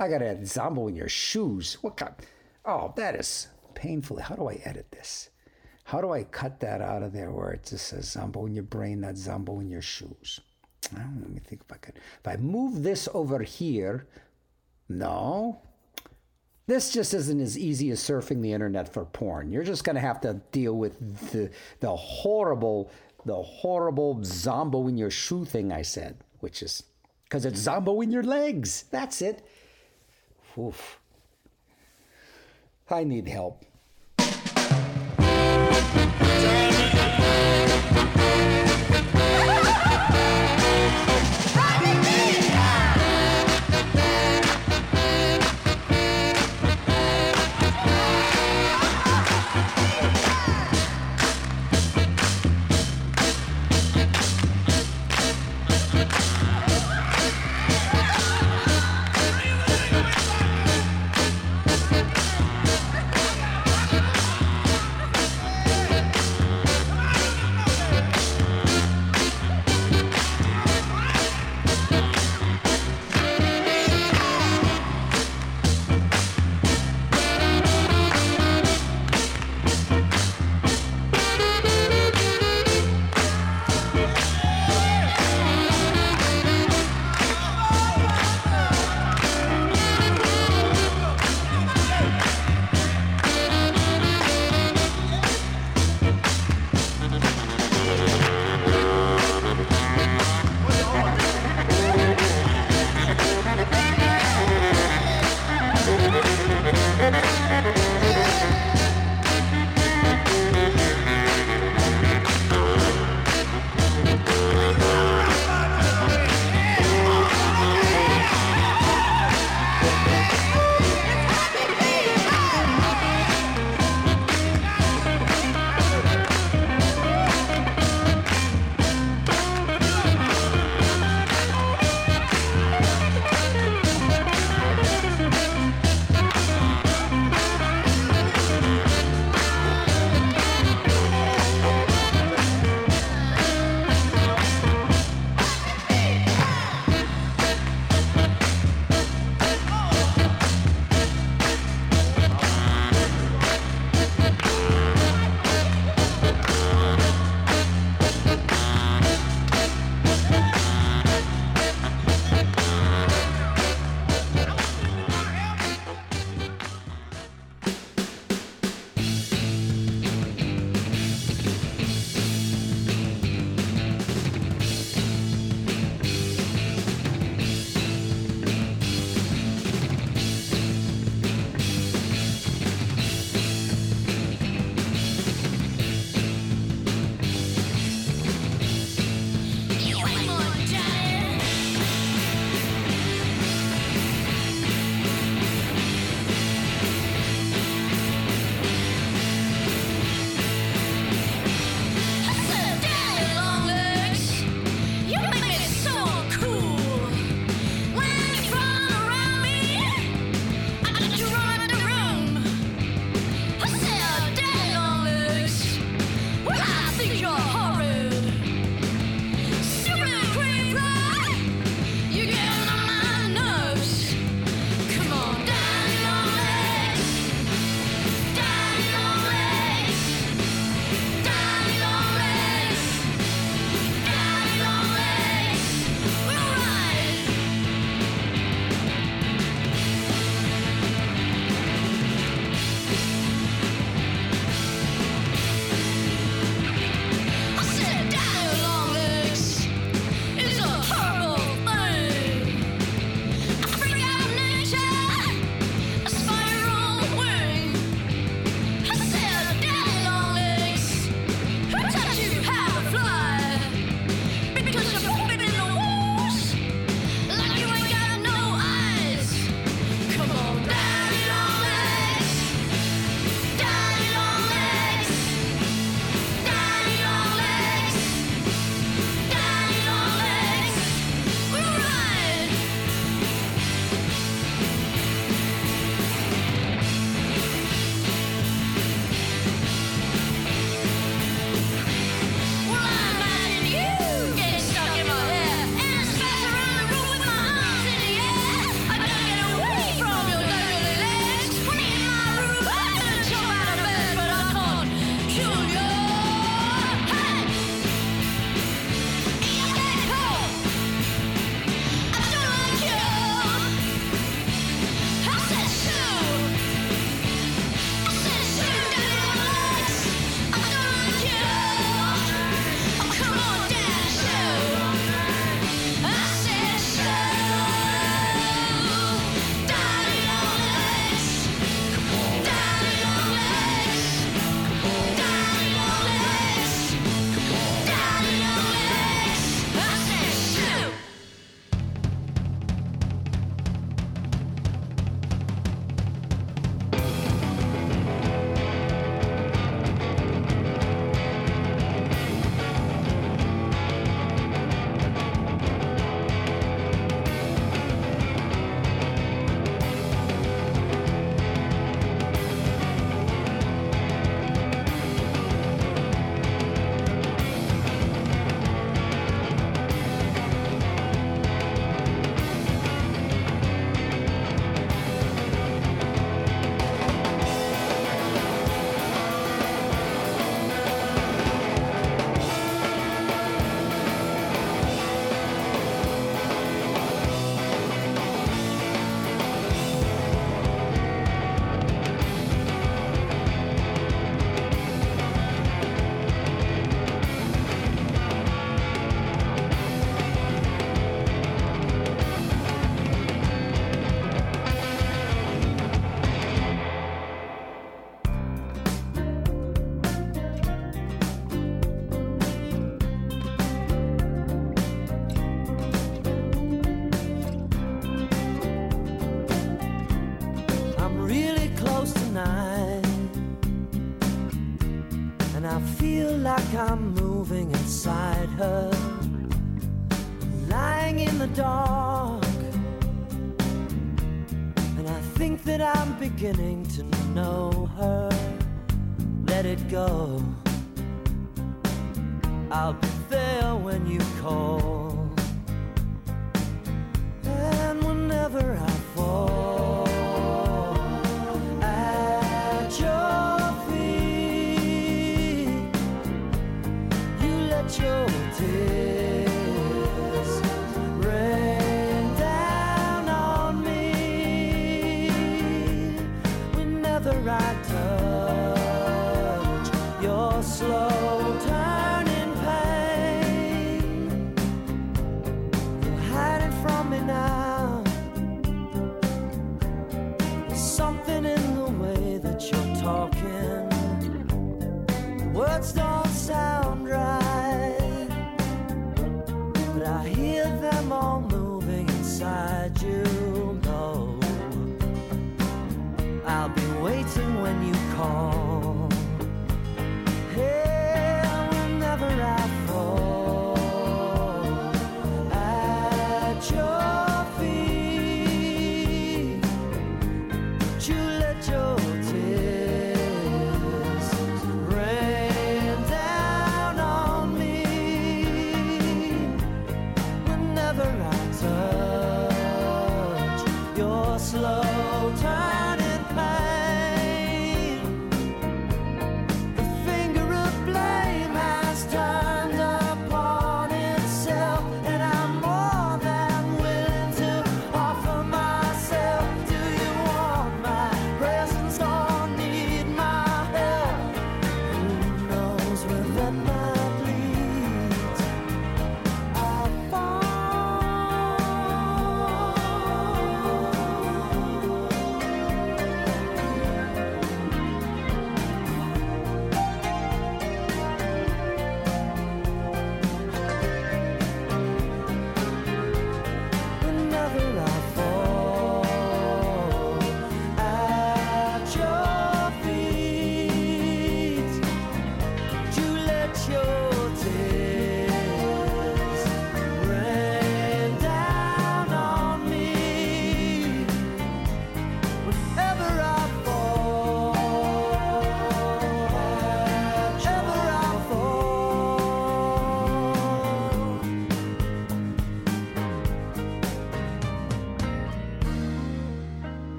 [0.00, 1.74] I got to Zombo in your shoes.
[1.80, 2.14] What kind?
[2.64, 4.22] Oh, that is painfully.
[4.22, 5.30] How do I edit this?
[5.84, 8.64] How do I cut that out of there where it just says Zombo in your
[8.64, 10.40] brain, not Zombo in your shoes?
[10.94, 11.96] I don't know, let me think if I could.
[11.96, 14.06] If I move this over here,
[14.88, 15.60] no.
[16.66, 19.50] This just isn't as easy as surfing the internet for porn.
[19.50, 22.90] You're just going to have to deal with the the horrible
[23.24, 26.82] the horrible zombo in your shoe thing I said, which is
[27.24, 28.84] because it's zombo in your legs.
[28.90, 29.46] That's it.
[30.58, 31.00] Oof.
[32.90, 33.64] I need help.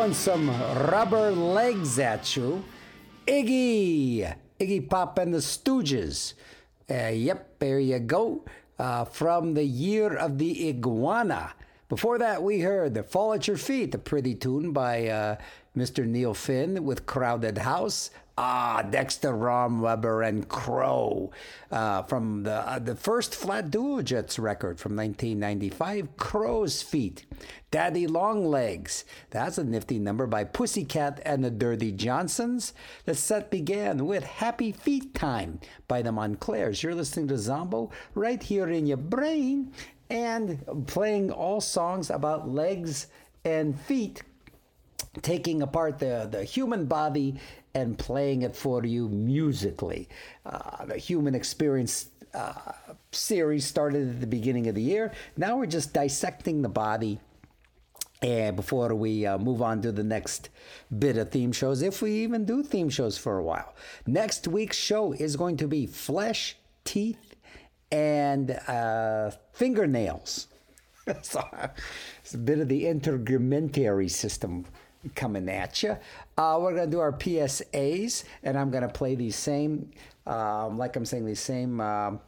[0.00, 0.48] Throwing some
[0.88, 2.64] rubber legs at you.
[3.26, 6.32] Iggy, Iggy Pop and the Stooges.
[6.90, 8.42] Uh, yep, there you go.
[8.78, 11.52] Uh, from the year of the iguana.
[11.90, 15.36] Before that, we heard the Fall at Your Feet, the pretty tune by uh,
[15.76, 16.06] Mr.
[16.06, 18.10] Neil Finn with Crowded House.
[18.38, 21.32] Ah, Dexter Rom Romweber and Crow
[21.72, 27.26] uh, from the uh, the first Flat Duo Jets record from 1995, Crow's Feet.
[27.72, 29.04] Daddy Longlegs.
[29.30, 32.72] That's a nifty number by Pussycat and the Dirty Johnsons.
[33.04, 35.58] The set began with Happy Feet Time
[35.88, 36.84] by the Montclairs.
[36.84, 39.72] You're listening to Zombo right here in your brain
[40.10, 43.06] and playing all songs about legs
[43.44, 44.22] and feet
[45.22, 47.36] taking apart the, the human body
[47.74, 50.08] and playing it for you musically.
[50.44, 52.54] Uh, the human experience uh,
[53.12, 55.12] series started at the beginning of the year.
[55.36, 57.20] Now we're just dissecting the body.
[58.22, 60.50] And before we uh, move on to the next
[60.96, 63.74] bit of theme shows, if we even do theme shows for a while,
[64.06, 67.29] next week's show is going to be flesh, teeth,
[67.90, 70.48] and uh, fingernails.
[71.22, 71.44] so
[72.22, 74.64] it's a bit of the intergrumentary system
[75.14, 75.96] coming at you.
[76.36, 79.90] Uh, we're going to do our PSAs, and I'm going to play these same,
[80.26, 82.20] um, like I'm saying, these same, um,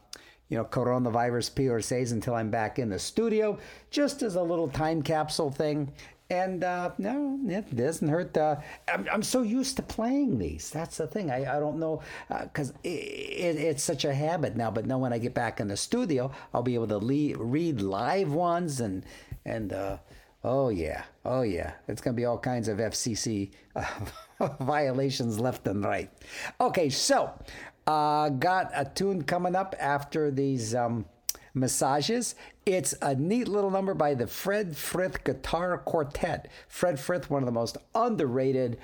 [0.49, 3.57] you know, coronavirus PSAs until I'm back in the studio,
[3.91, 5.91] just as a little time capsule thing.
[6.33, 8.35] And uh, no, it doesn't hurt.
[8.35, 8.55] Uh,
[8.91, 10.71] I'm, I'm so used to playing these.
[10.71, 11.29] That's the thing.
[11.29, 12.01] I, I don't know
[12.41, 14.71] because it, it, it's such a habit now.
[14.71, 17.81] But now when I get back in the studio, I'll be able to le- read
[17.81, 19.05] live ones and
[19.45, 19.97] and uh,
[20.43, 21.73] Oh yeah, oh yeah.
[21.87, 23.85] It's gonna be all kinds of FCC uh,
[24.59, 26.11] violations left and right.
[26.59, 27.31] Okay, so
[27.87, 31.05] uh, got a tune coming up after these um,
[31.53, 32.35] massages.
[32.65, 36.49] It's a neat little number by the Fred Frith Guitar Quartet.
[36.67, 38.77] Fred Frith, one of the most underrated.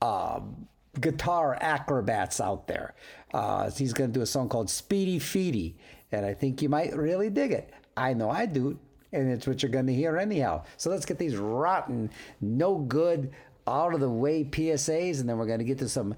[0.00, 0.68] Um,
[1.00, 2.94] guitar acrobats out there.
[3.32, 5.74] Uh, he's going to do a song called Speedy Feedy,
[6.10, 7.72] and I think you might really dig it.
[7.96, 8.78] I know I do
[9.12, 10.64] and it's what you're going to hear anyhow.
[10.76, 13.32] So let's get these rotten, no good,
[13.66, 16.14] out of the way PSAs, and then we're going to get to some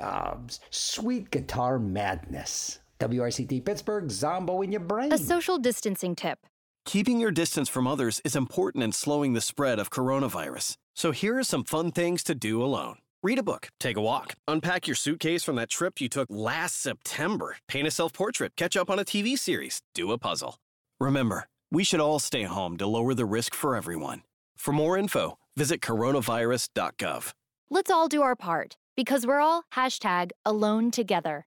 [0.00, 0.36] uh,
[0.70, 2.78] sweet guitar madness.
[2.98, 5.12] WRCT Pittsburgh, Zombo in your brain.
[5.12, 6.38] A social distancing tip.
[6.84, 10.76] Keeping your distance from others is important in slowing the spread of coronavirus.
[10.94, 12.98] So here are some fun things to do alone.
[13.22, 16.80] Read a book, take a walk, unpack your suitcase from that trip you took last
[16.80, 20.58] September, paint a self portrait, catch up on a TV series, do a puzzle.
[21.00, 24.22] Remember, we should all stay home to lower the risk for everyone.
[24.56, 27.32] For more info, visit coronavirus.gov.
[27.68, 31.46] Let's all do our part because we're all hashtag alone together.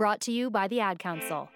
[0.00, 1.50] Brought to you by the Ad Council.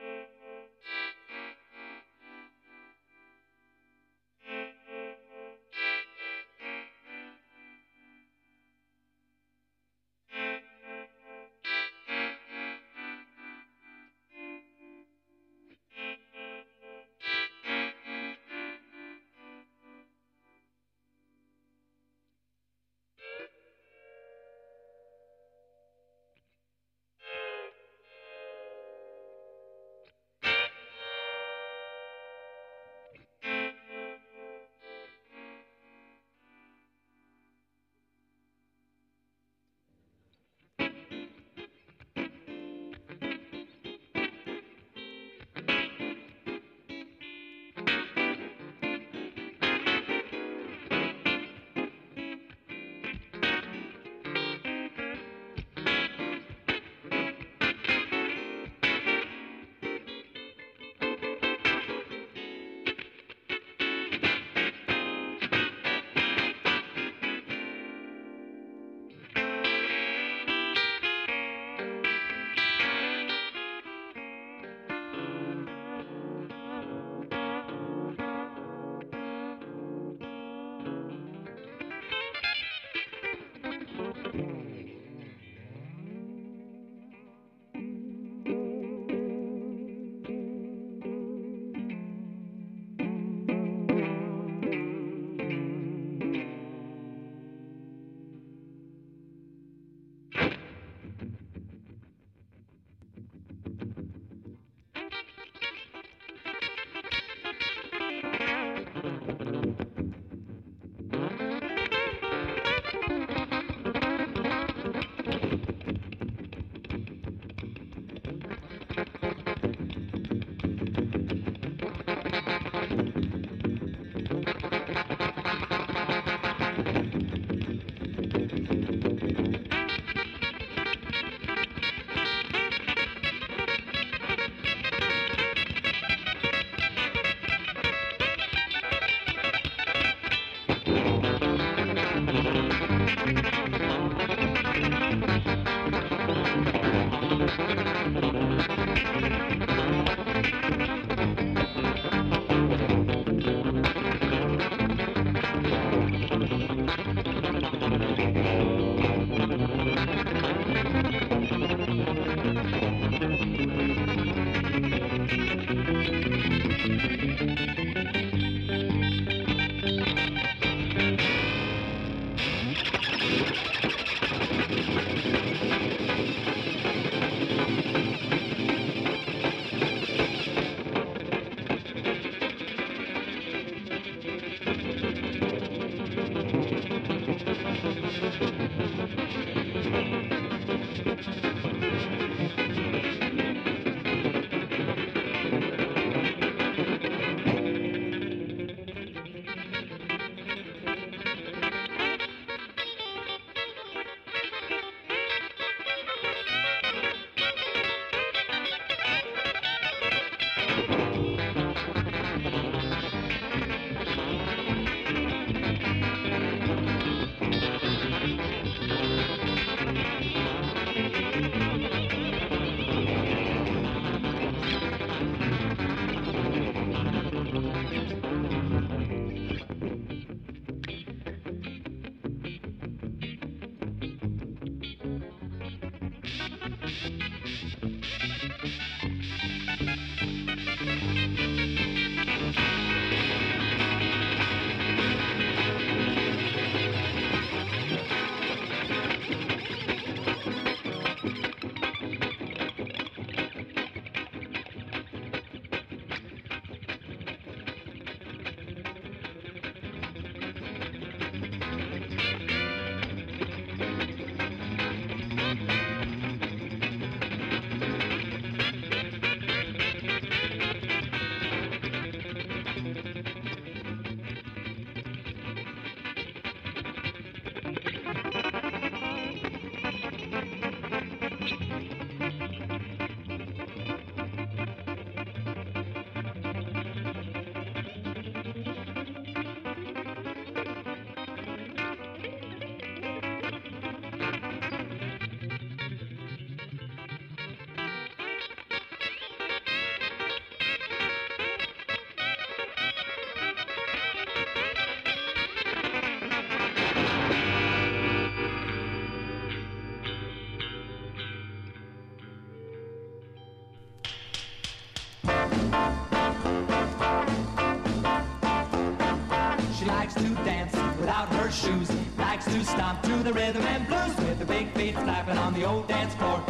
[325.86, 326.43] dance floor.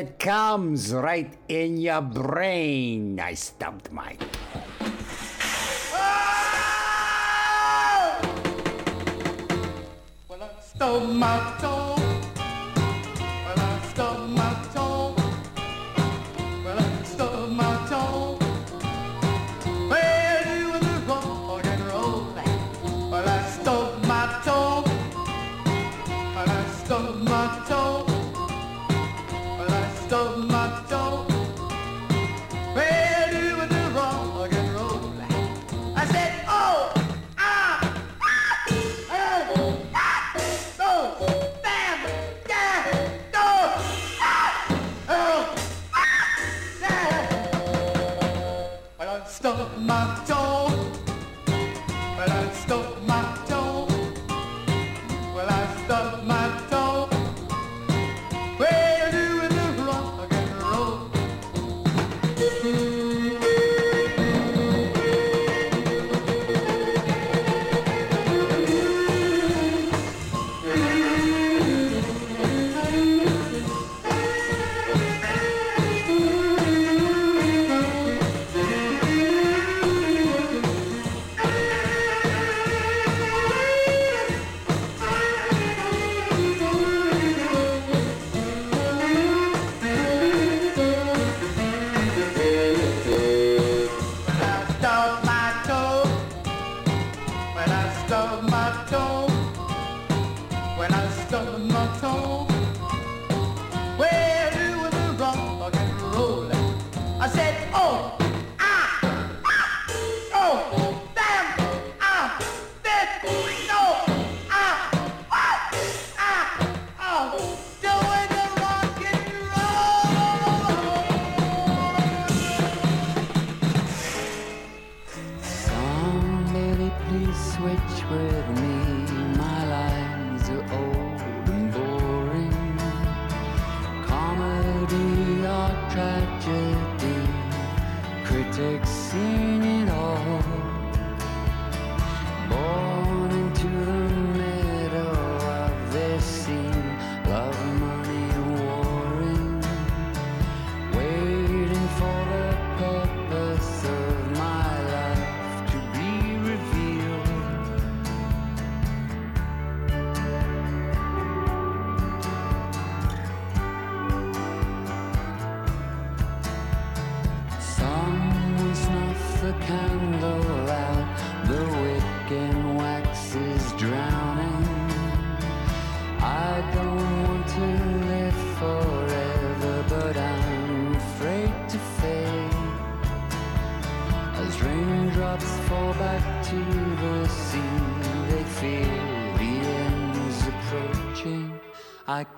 [0.00, 3.20] it comes right in your brain.
[3.20, 4.29] I stumped Mike.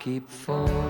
[0.03, 0.82] keep falling.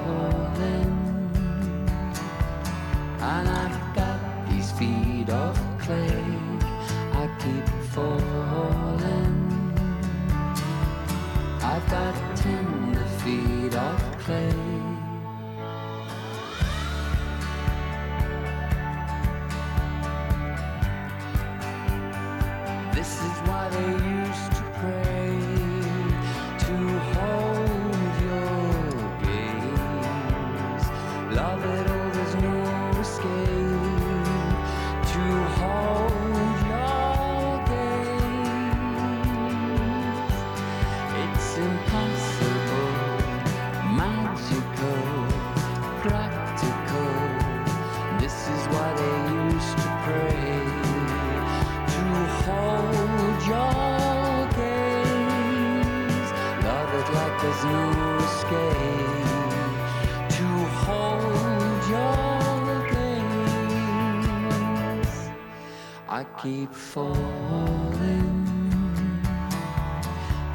[66.44, 68.36] keep falling.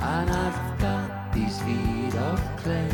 [0.03, 2.91] And I've got these feet of clay,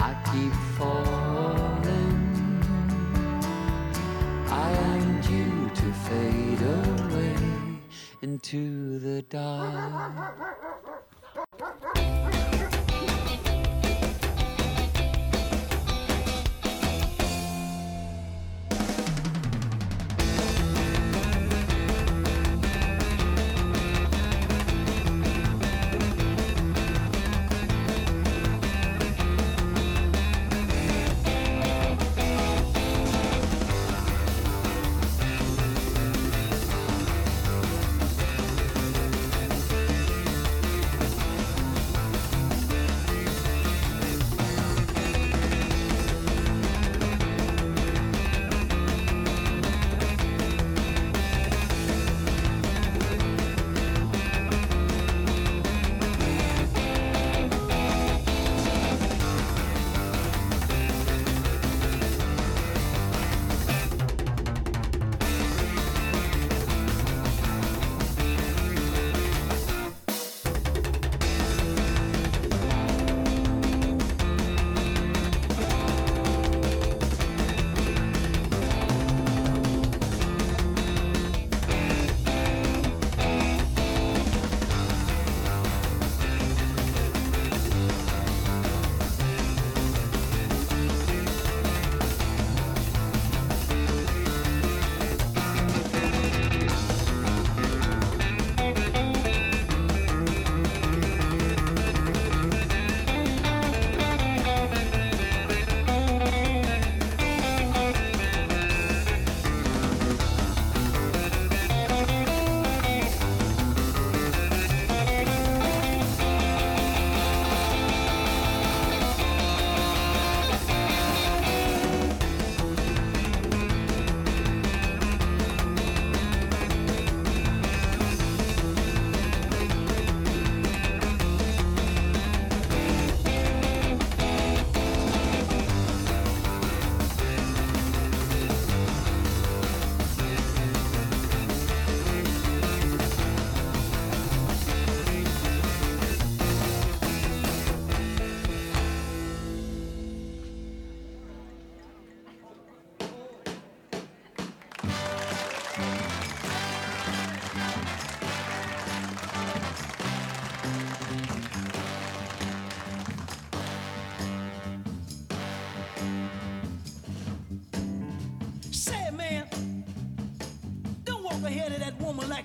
[0.00, 2.20] I keep falling.
[4.48, 7.36] I am due to fade away
[8.22, 10.32] into the dark.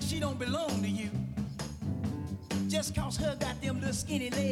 [0.08, 1.10] she don't belong to you.
[2.66, 4.47] Just cause her them little skinny legs.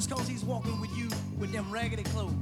[0.00, 2.32] just cause he's walking with you with them raggedy clothes.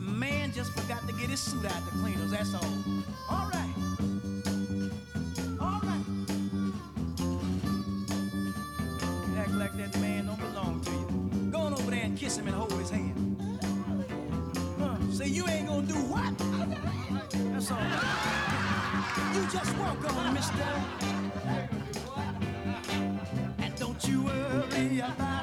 [0.00, 2.32] Man just forgot to get his suit out the cleaners.
[2.32, 2.64] that's all.
[3.30, 3.74] All right.
[5.60, 6.04] All right.
[9.28, 11.50] You act like that man don't belong to you.
[11.52, 13.36] Go on over there and kiss him and hold his hand.
[14.80, 14.96] Huh.
[15.12, 16.36] Say you ain't gonna do what?
[17.52, 17.78] That's all.
[19.32, 20.64] You just walk on, mister.
[23.58, 25.33] And don't you worry about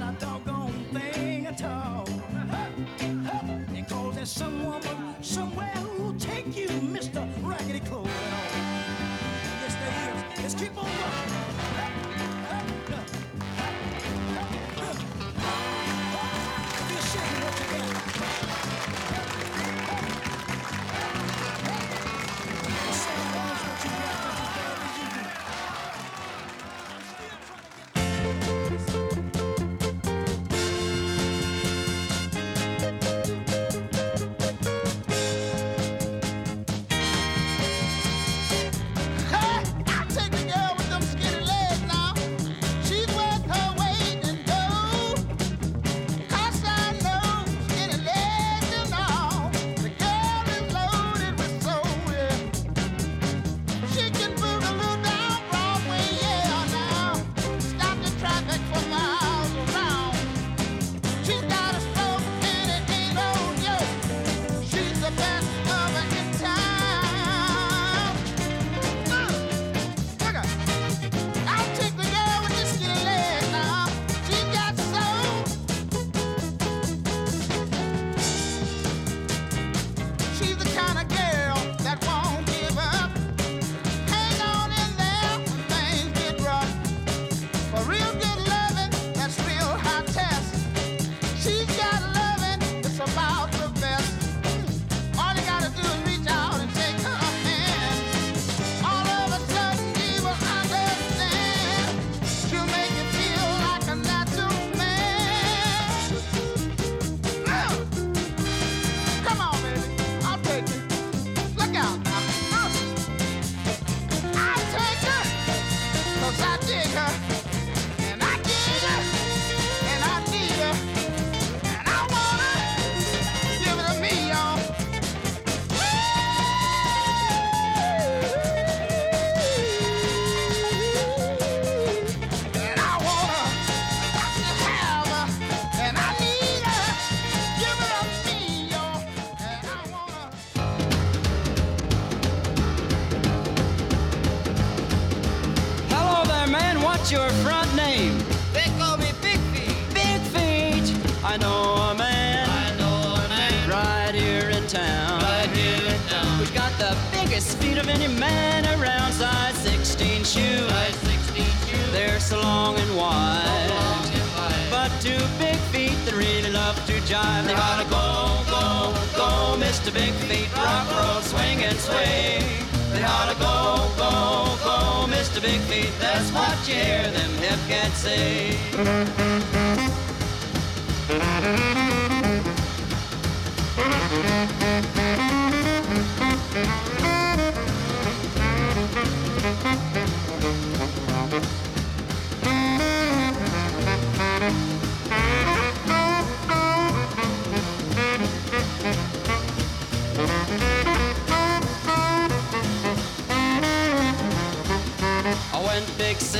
[176.72, 178.58] Hear them hip cats say.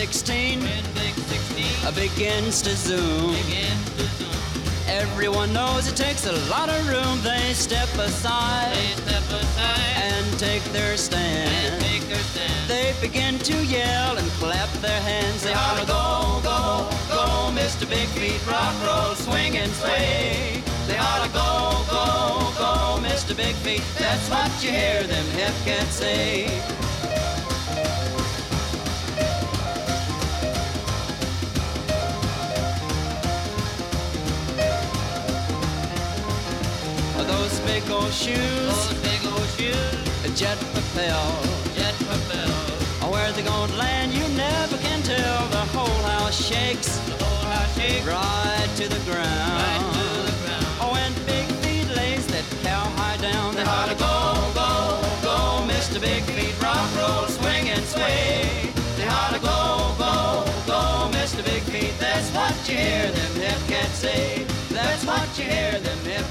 [0.02, 0.60] 16,
[1.86, 3.36] I begins to zoom.
[4.88, 7.22] Everyone knows it takes a lot of room.
[7.22, 8.74] They step aside,
[9.96, 11.84] and take their stand.
[12.68, 15.44] They begin to yell and clap their hands.
[15.44, 17.88] They holler, go, go, go, Mr.
[17.88, 20.64] Big Feet, rock, roll, swing and sway.
[20.88, 23.38] They holler, go, go, go, Mr.
[23.38, 23.84] Big Feet.
[24.00, 26.81] That's what you hear them hip cats say.
[38.12, 41.32] Old shoes, those big old shoes, jet propel,
[41.76, 42.52] jet propel.
[43.10, 45.48] Where they gonna land, you never can tell.
[45.48, 49.54] The whole house shakes, the whole house shakes, right to the ground.
[49.64, 50.66] Right to the ground.
[50.82, 53.56] Oh, and big feet lays that cowhide down.
[53.56, 54.16] They holler, go,
[54.60, 55.38] go, go,
[55.72, 56.00] Mr.
[56.02, 58.72] Big Feet, rock, roll, swing and sway.
[58.98, 60.82] They holler, go, go, go,
[61.18, 61.44] Mr.
[61.46, 61.94] Big Feet.
[62.00, 64.46] That's what you hear them hip cats say.
[64.70, 66.26] That's what you hear them hip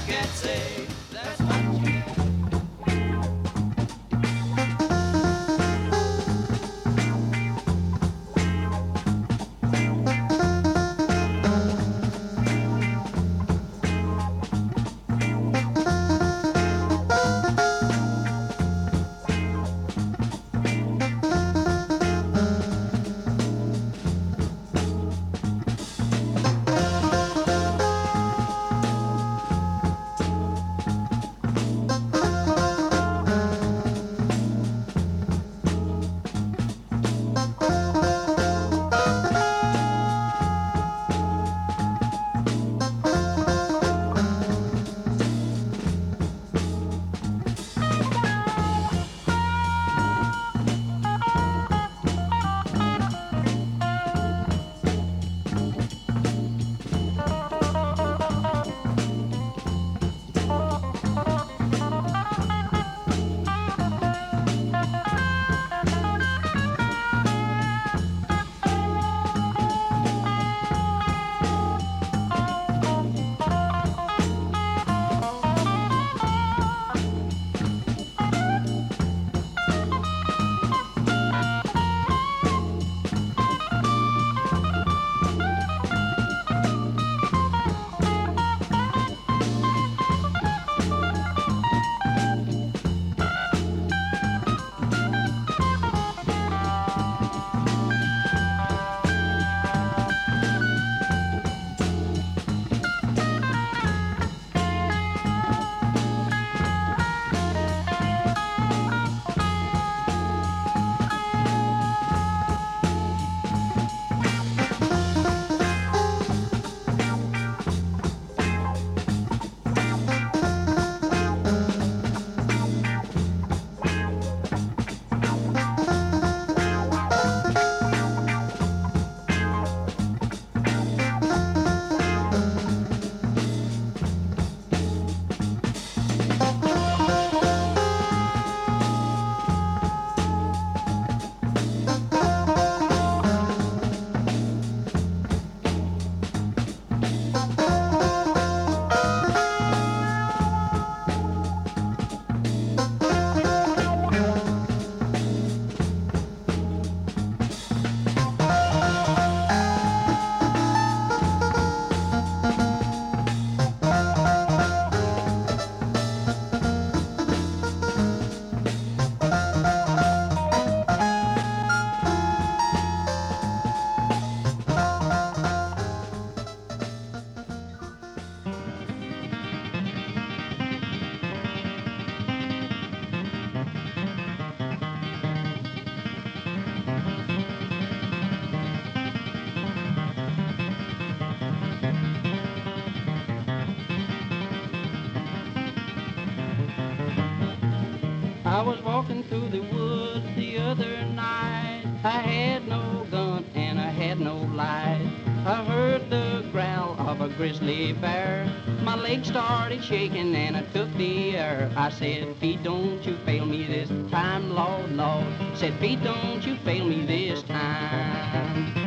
[199.31, 201.83] through the woods the other night.
[202.03, 205.09] I had no gun and I had no light.
[205.45, 208.51] I heard the growl of a grizzly bear.
[208.81, 211.71] My legs started shaking and I took the air.
[211.77, 215.25] I said, Pete, don't you fail me this time, Lord, Lord.
[215.55, 218.80] Said, Pete, don't you fail me this time.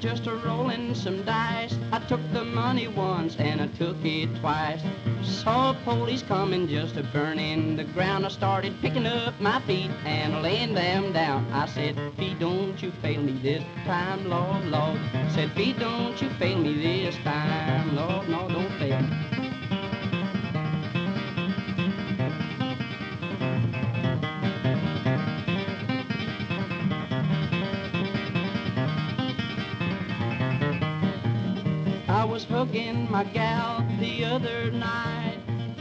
[0.00, 1.76] Just a rolling some dice.
[1.92, 4.80] I took the money once and I took it twice.
[5.22, 8.24] Saw police coming just a burning the ground.
[8.24, 11.46] I started picking up my feet and laying them down.
[11.52, 14.98] I said, Feet, don't you fail me this time, Lord, Lord.
[15.34, 18.89] Said, Feet, don't you fail me this time, Lord, no, don't fail
[32.70, 35.38] hugging my gal the other night.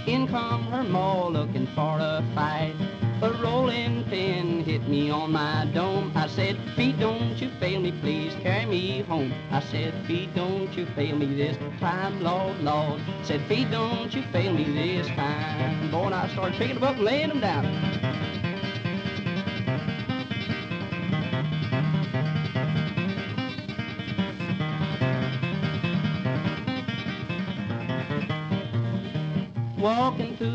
[0.08, 2.74] In come her ma looking for a fight.
[3.22, 6.12] A rolling pin hit me on my dome.
[6.16, 9.32] I said, Pete, don't you fail me, please carry me home.
[9.52, 13.00] I said, Pete, don't you fail me this time, Lord, Lord.
[13.22, 15.92] Said, Pete, don't you fail me this time.
[15.92, 18.39] Boy, and I started picking them up and laying them down.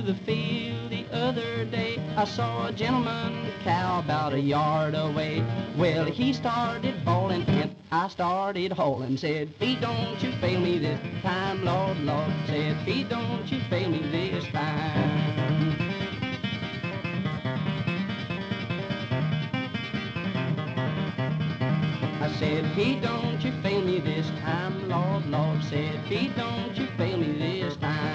[0.04, 5.42] The field the other day, I saw a gentleman cow about a yard away.
[5.78, 9.16] Well, he started bawling and I started hauling.
[9.16, 12.30] Said, Pete, don't you fail me this time, Lord, Lord.
[12.46, 15.80] Said, Pete, don't you fail me this time.
[22.20, 25.64] I said, Pete, don't you fail me this time, Lord, Lord.
[25.64, 28.13] Said, Pete, don't you fail me this time.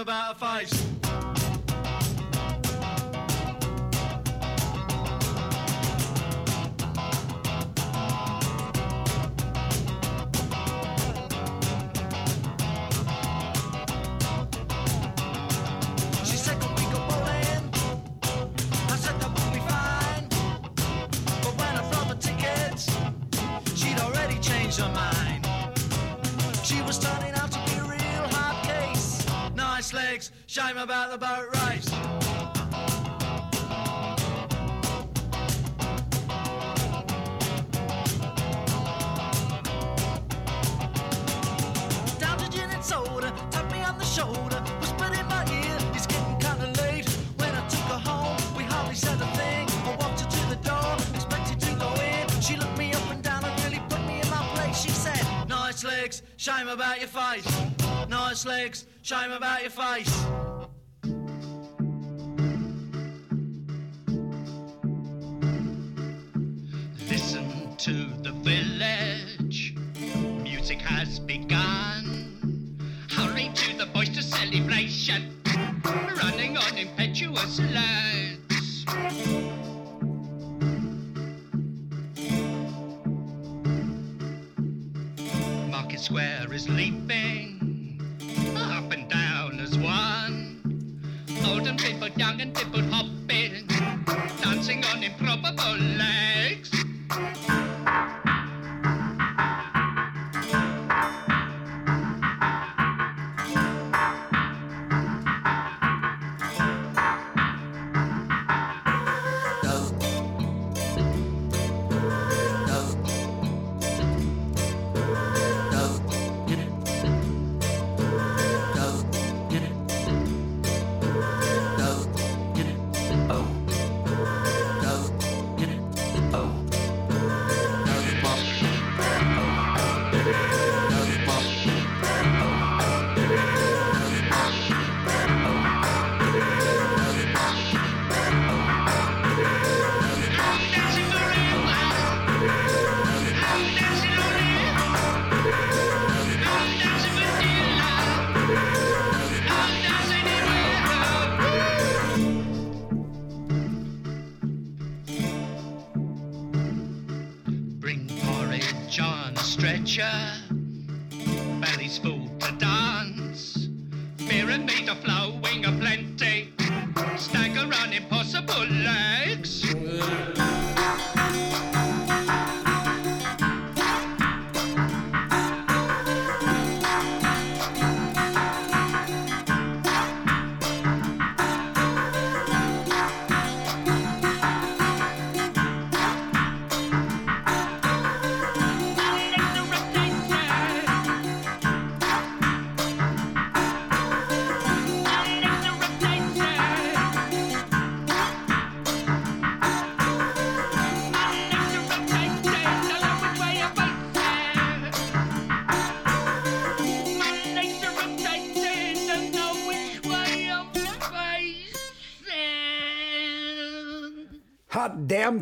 [0.00, 0.49] About a face.
[58.44, 60.29] Legs, shame about your face.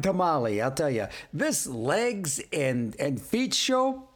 [0.09, 1.07] Tamale, I'll tell you.
[1.33, 4.09] This legs and, and feet show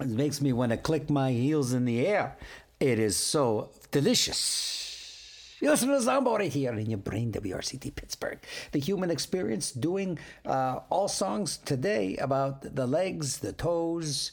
[0.00, 2.36] it makes me want to click my heels in the air.
[2.80, 5.56] It is so delicious.
[5.60, 8.38] You listen to right here in your brain, WRCT Pittsburgh.
[8.72, 14.32] The human experience doing uh, all songs today about the legs, the toes,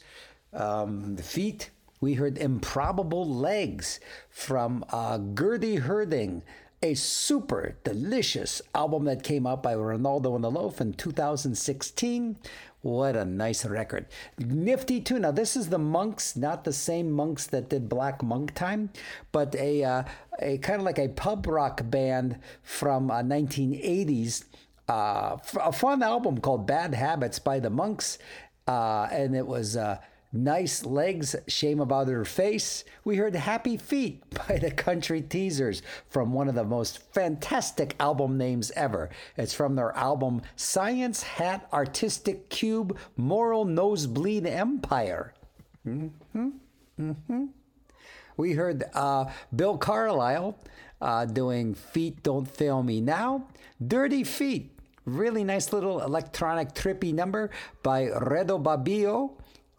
[0.52, 1.70] um, the feet.
[2.00, 6.42] We heard Improbable Legs from uh, Gertie Herding,
[6.82, 12.36] a super delicious album that came out by Ronaldo and the Loaf in 2016.
[12.82, 14.06] What a nice record.
[14.38, 15.20] Nifty too.
[15.20, 18.90] Now, this is the monks, not the same monks that did Black Monk Time,
[19.30, 20.02] but a, uh,
[20.40, 24.44] a kind of like a pub rock band from uh, 1980s.
[24.88, 28.18] Uh, a fun album called Bad Habits by the Monks.
[28.66, 29.98] Uh, and it was uh,
[30.32, 32.84] Nice Legs, Shame About Her Face.
[33.04, 38.38] We heard Happy Feet by the Country Teasers from one of the most fantastic album
[38.38, 39.10] names ever.
[39.36, 45.34] It's from their album Science Hat Artistic Cube Moral Nosebleed Empire.
[45.84, 46.08] hmm
[46.96, 47.44] hmm
[48.38, 50.58] We heard uh, Bill Carlisle
[51.02, 53.48] uh, doing Feet Don't Fail Me Now.
[53.86, 57.50] Dirty Feet, really nice little electronic trippy number
[57.82, 59.32] by Redo Babio,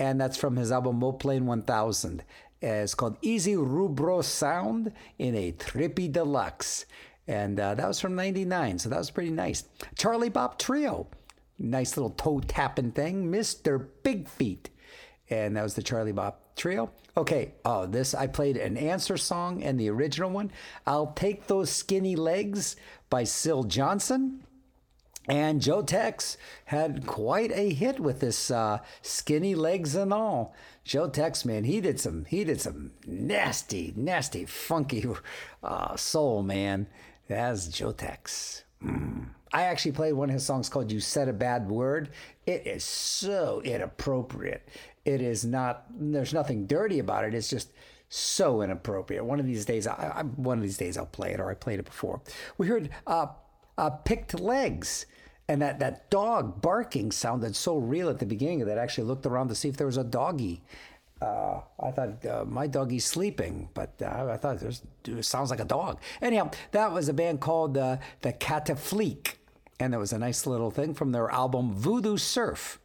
[0.03, 2.21] and that's from his album Moplane 1000.
[2.21, 2.23] Uh,
[2.61, 6.85] It's called Easy Rubro Sound in a Trippy Deluxe.
[7.27, 9.63] And uh, that was from 99, so that was pretty nice.
[9.95, 11.07] Charlie Bop Trio,
[11.57, 13.31] nice little toe tapping thing.
[13.31, 13.87] Mr.
[14.03, 14.69] Big Feet
[15.29, 16.91] and that was the Charlie Bop Trio.
[17.15, 20.51] Okay, oh, this I played an answer song and the original one.
[20.85, 22.75] I'll take those skinny legs
[23.09, 24.43] by Syl Johnson.
[25.27, 30.53] And Joe Tex had quite a hit with this uh, skinny legs and all.
[30.83, 35.05] Joe Tex, man, he did some he did some nasty, nasty, funky
[35.63, 36.87] uh, soul, man.
[37.29, 38.63] That's Joe Tex.
[38.83, 39.27] Mm.
[39.53, 42.09] I actually played one of his songs called "You Said a Bad Word."
[42.45, 44.67] It is so inappropriate.
[45.05, 45.85] It is not.
[45.89, 47.33] There's nothing dirty about it.
[47.33, 47.71] It's just
[48.09, 49.23] so inappropriate.
[49.23, 51.53] One of these days, I, I one of these days I'll play it, or I
[51.53, 52.21] played it before.
[52.57, 53.27] We heard uh,
[53.77, 55.05] uh, "Picked Legs."
[55.49, 59.25] And that, that dog barking sounded so real at the beginning that I actually looked
[59.25, 60.61] around to see if there was a doggy.
[61.21, 65.59] Uh, I thought uh, my doggy's sleeping, but uh, I thought there's, it sounds like
[65.59, 65.99] a dog.
[66.21, 69.35] Anyhow, that was a band called uh, the Catafleek,
[69.79, 72.79] and there was a nice little thing from their album Voodoo Surf.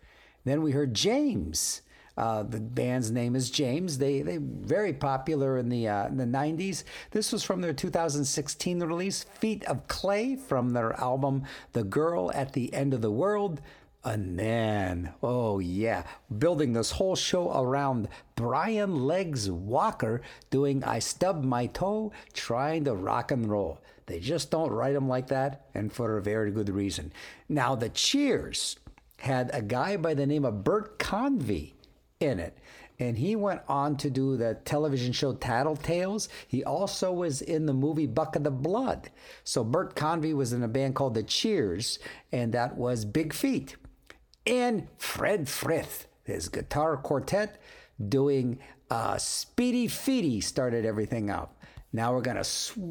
[0.44, 1.82] Then we heard James.
[2.19, 3.97] Uh, the band's name is James.
[3.97, 6.82] They they very popular in the uh, in the 90s.
[7.12, 12.55] This was from their 2016 release, Feet of Clay, from their album The Girl at
[12.55, 13.61] the End of the World.
[14.03, 16.03] And then, oh yeah,
[16.39, 20.20] building this whole show around Brian Legs Walker
[20.51, 23.81] doing I Stubbed My Toe, trying to rock and roll.
[24.07, 27.12] They just don't write them like that, and for a very good reason.
[27.49, 28.77] Now, the Cheers
[29.19, 31.74] had a guy by the name of Bert Convy
[32.20, 32.59] in it.
[33.01, 36.27] And he went on to do the television show Tattletales.
[36.49, 39.11] He also was in the movie Buck of the Blood.
[39.45, 42.01] So Bert Convy was in a band called The Cheers,
[42.32, 43.77] and that was Big Feet.
[44.47, 47.62] And Fred Frith, his guitar quartet,
[48.09, 48.59] doing
[48.90, 51.53] uh, Speedy Feety started everything out.
[51.93, 52.89] Now we're going to swing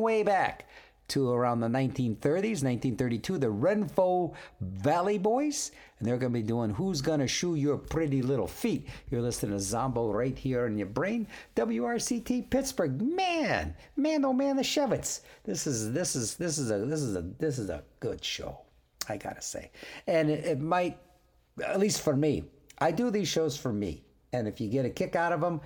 [0.00, 0.67] way back
[1.08, 6.70] to around the 1930s, 1932, the Renfro Valley Boys, and they're going to be doing
[6.70, 8.86] Who's Gonna Shoe Your Pretty Little Feet.
[9.10, 11.26] You're listening to Zombo right here in your brain,
[11.56, 13.00] WRCT Pittsburgh.
[13.00, 15.20] Man, man, oh man, the Shevitz.
[15.44, 18.58] This is this is this is a this is a this is a good show,
[19.08, 19.70] I gotta say,
[20.06, 20.98] and it, it might,
[21.64, 22.44] at least for me,
[22.78, 25.60] I do these shows for me, and if you get a kick out of them,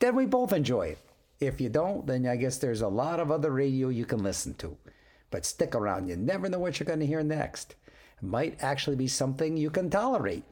[0.00, 0.98] then we both enjoy it.
[1.42, 4.54] If you don't, then I guess there's a lot of other radio you can listen
[4.54, 4.76] to.
[5.32, 7.74] But stick around, you never know what you're going to hear next.
[8.16, 10.44] It might actually be something you can tolerate.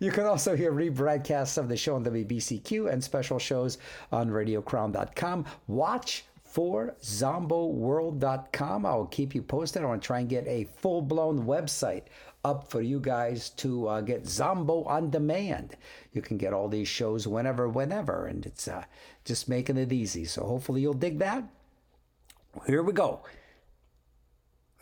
[0.00, 3.78] You can also hear rebroadcasts of the show on WBCQ and special shows
[4.10, 5.44] on radiocrown.com.
[5.68, 8.84] Watch for zomboworld.com.
[8.84, 9.82] I will keep you posted.
[9.82, 12.04] I want to try and get a full blown website
[12.44, 15.76] up for you guys to uh, get Zombo on demand.
[16.12, 18.84] You can get all these shows whenever, whenever, and it's uh,
[19.28, 20.24] just making it easy.
[20.24, 21.44] So hopefully you'll dig that.
[22.66, 23.20] Here we go.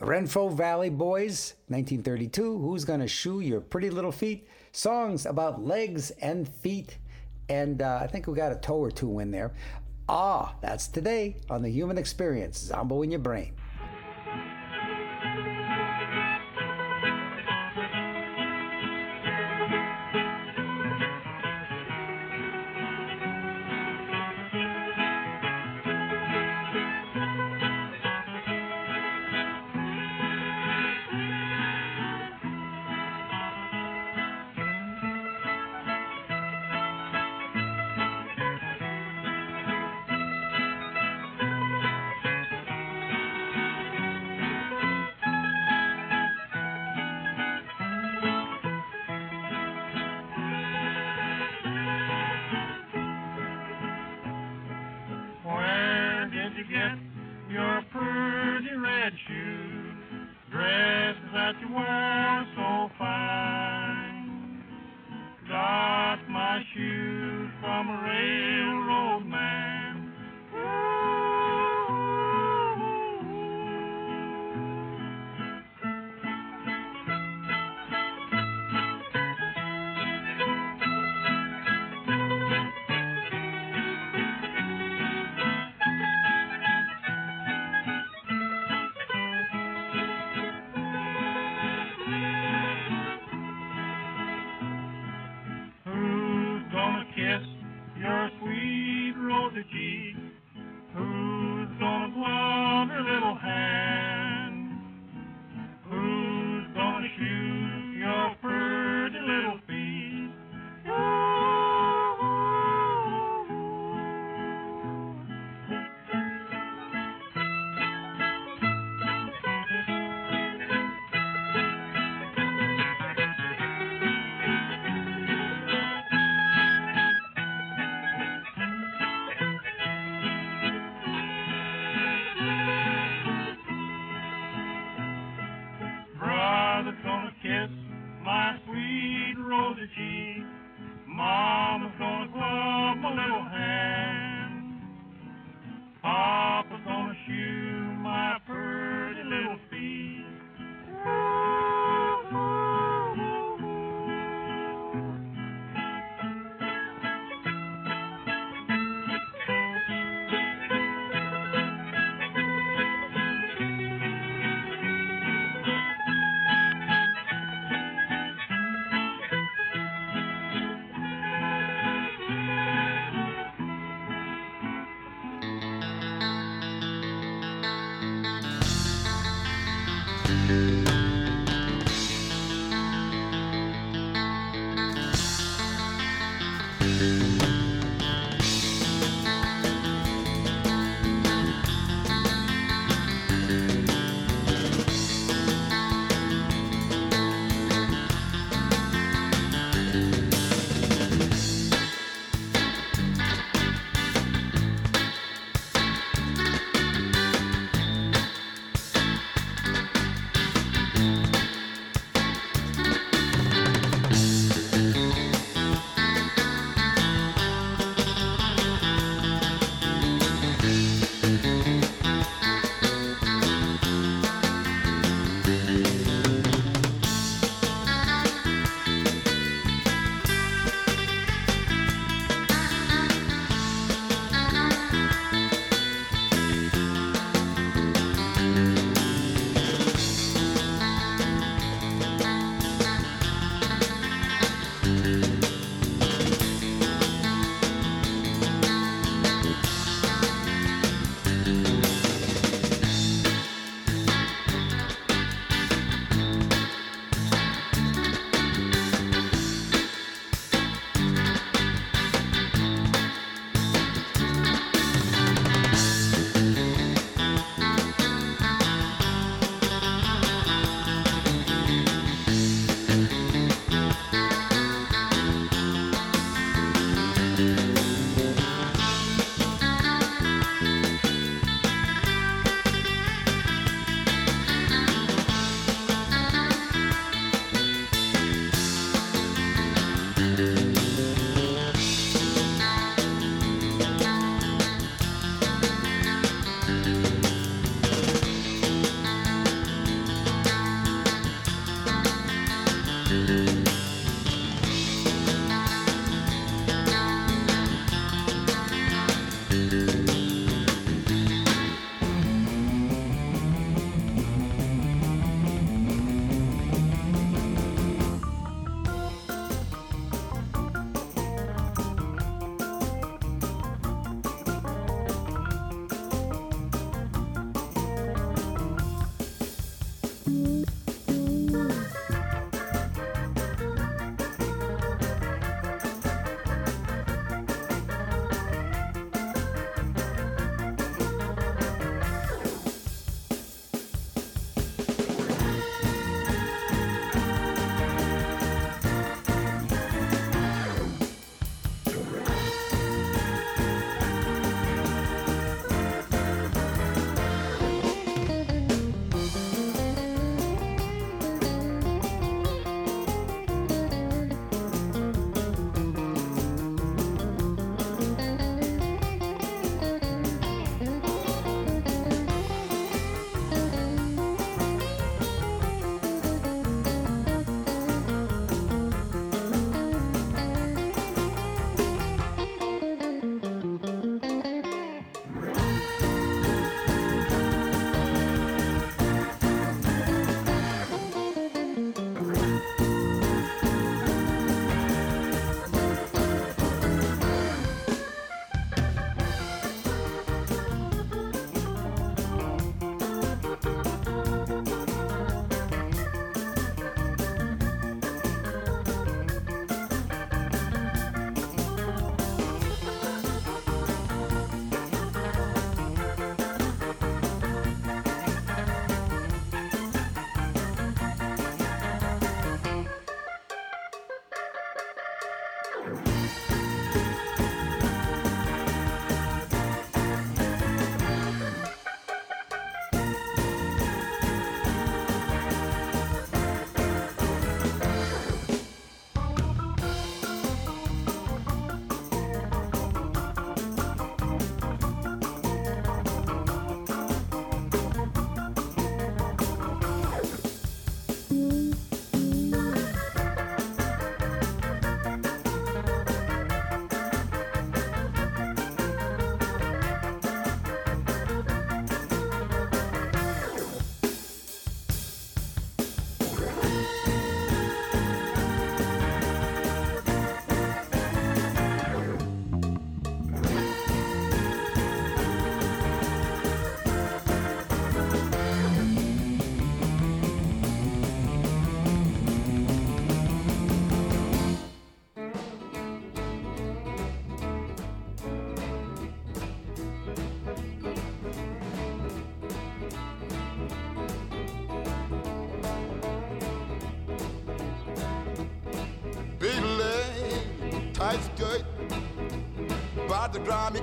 [0.00, 2.58] Renfro Valley Boys, 1932.
[2.58, 4.46] Who's gonna shoe your pretty little feet?
[4.72, 6.98] Songs about legs and feet,
[7.48, 9.52] and uh, I think we got a toe or two in there.
[10.08, 12.58] Ah, that's today on the Human Experience.
[12.58, 13.54] Zombo in your brain.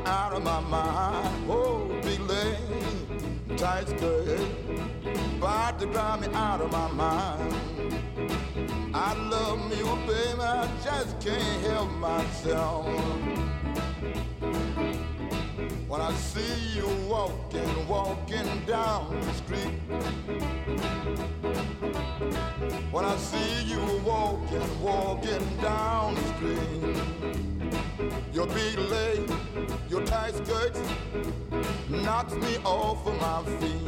[0.05, 1.49] Out of my mind.
[1.49, 4.39] Oh, big leg, tight skirt,
[5.37, 7.53] about to drive me out of my mind.
[8.93, 12.85] I love me, oh baby, I just can't help myself.
[15.87, 19.79] When I see you walking, walking down the street.
[22.91, 26.95] When I see you walking, walking down the street.
[28.33, 28.77] Your big
[32.23, 33.83] knocks me off of my feet.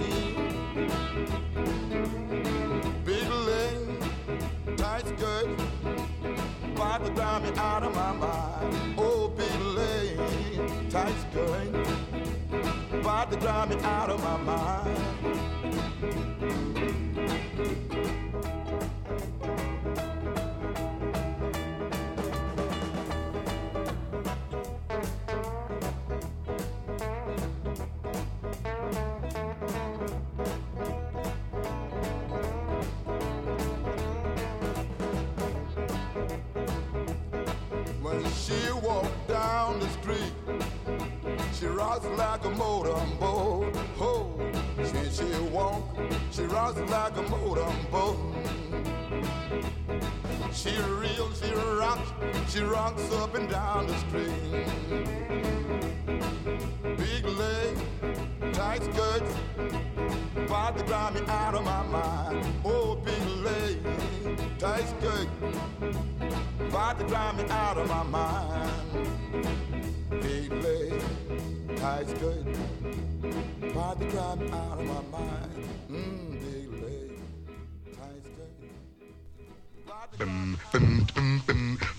[3.05, 5.47] Big leg, tight skirt,
[7.05, 8.95] to drive me out of my mind.
[8.97, 11.73] Oh, big leg, tight skirt,
[13.31, 15.34] to drive me out of my mind.
[38.23, 40.33] She walked down the street,
[41.53, 43.75] she rocks like a motorboat.
[43.99, 44.35] Oh,
[44.75, 45.83] when she walk,
[46.31, 48.17] she rocks like a motorboat.
[50.53, 52.11] She reels, she rocks,
[52.47, 54.65] she rocks up and down the street.
[56.97, 57.77] Big leg,
[58.53, 59.35] tight skirts,
[60.37, 62.45] about to drive me out of my mind.
[62.63, 63.77] Oh, big leg,
[64.59, 65.27] tight skirt
[66.95, 69.07] tried to drive me out of my mind.
[70.09, 70.91] Baby,
[71.81, 72.57] life's good.
[73.73, 75.51] Tried to drive me out of my mind.
[75.91, 77.17] Mm, baby,
[77.99, 78.30] life's
[80.72, 81.94] good.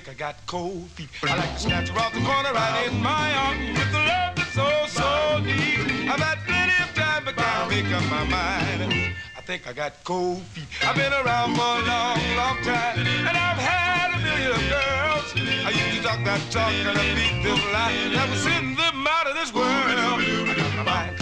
[0.00, 1.08] Think I got cold feet.
[1.22, 4.36] I like to snatch her off the corner right in my arms with the love
[4.36, 5.88] that's so, so deep.
[6.12, 8.92] I've had plenty of time, but can't make up my mind.
[9.38, 10.68] I think I got cold feet.
[10.82, 15.32] I've been around for a long, long time, and I've had a million girls.
[15.64, 17.96] I used to talk that talk and I beat this lie.
[18.12, 19.72] Never send them out of this world.
[19.72, 21.16] I got my mind.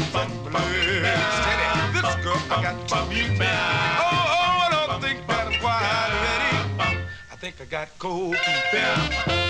[1.39, 3.39] Steady, this girl I got to meet.
[3.39, 4.04] Oh,
[7.65, 8.65] I got cold feet.
[8.73, 9.44] Bam.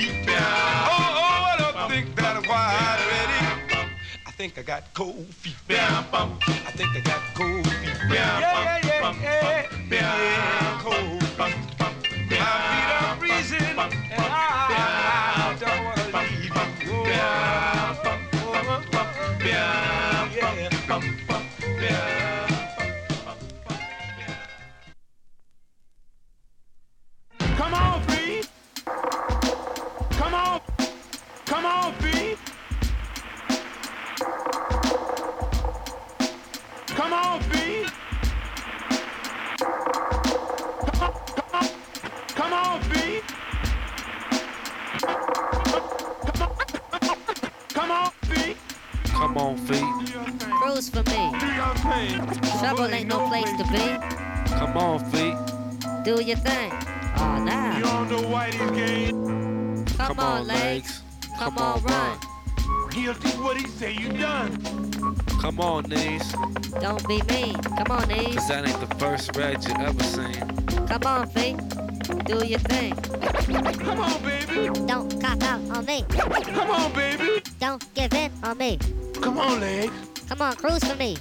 [0.00, 3.40] Oh, oh, I don't think that I'm quite ready.
[4.26, 5.56] I think I got cold feet.
[5.68, 7.96] I think I got cold feet.
[8.08, 11.56] Yeah, yeah, yeah, yeah, yeah, cold feet.
[11.78, 16.44] My feet are freezing, and I don't wanna leave
[16.84, 16.94] you.
[16.94, 17.96] Oh, yeah,
[19.44, 19.97] yeah.
[51.84, 52.18] Me.
[52.58, 54.54] Trouble ain't no place to be.
[54.56, 55.36] Come on, feet.
[56.04, 56.72] Do your thing.
[57.16, 57.78] Oh, now.
[57.78, 59.84] You on the whitey game.
[59.96, 61.02] Come, on, legs.
[61.38, 62.18] Come, on, run.
[62.92, 64.60] He'll do what he say you done.
[65.40, 66.34] Come on, knees.
[66.80, 67.54] Don't be mean.
[67.54, 68.36] Come on, knees.
[68.36, 70.34] Cause that ain't the first red you ever seen.
[70.86, 71.56] Come on, feet.
[72.24, 72.94] Do your thing.
[72.94, 74.70] Come on, baby.
[74.86, 76.04] Don't cop out on me.
[76.08, 77.42] Come on, baby.
[77.60, 78.78] Don't give in on me.
[79.20, 79.92] Come on, legs.
[80.28, 81.16] Come on, cruise for me.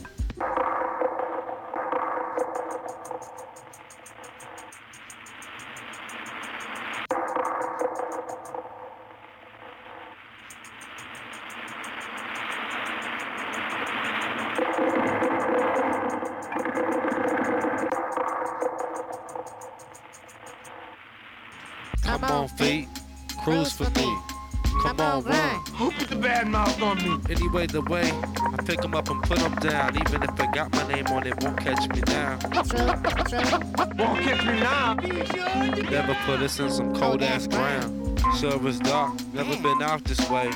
[27.58, 28.12] Anyway, the way
[28.54, 29.98] I pick 'em up and put 'em down.
[29.98, 32.38] Even if I got my name on it, won't catch me now.
[33.98, 34.94] Won't catch me now.
[35.90, 38.22] Never put us in some cold ass ground.
[38.40, 40.52] Sure it's dark, never been out this way.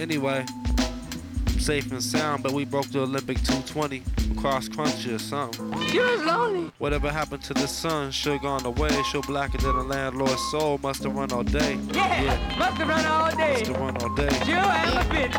[0.00, 4.02] Anyway, I'm safe and sound, but we broke the Olympic 220
[4.46, 5.72] cross country or something.
[5.92, 6.70] You was lonely.
[6.78, 8.12] Whatever happened to the sun?
[8.12, 8.90] Sure gone away.
[9.02, 10.78] Sure blacker than a landlord's soul.
[10.78, 11.76] Must have run all day.
[11.92, 13.54] Yeah, must have run all day.
[13.54, 14.30] Must have run all day.
[14.46, 15.32] You elephant.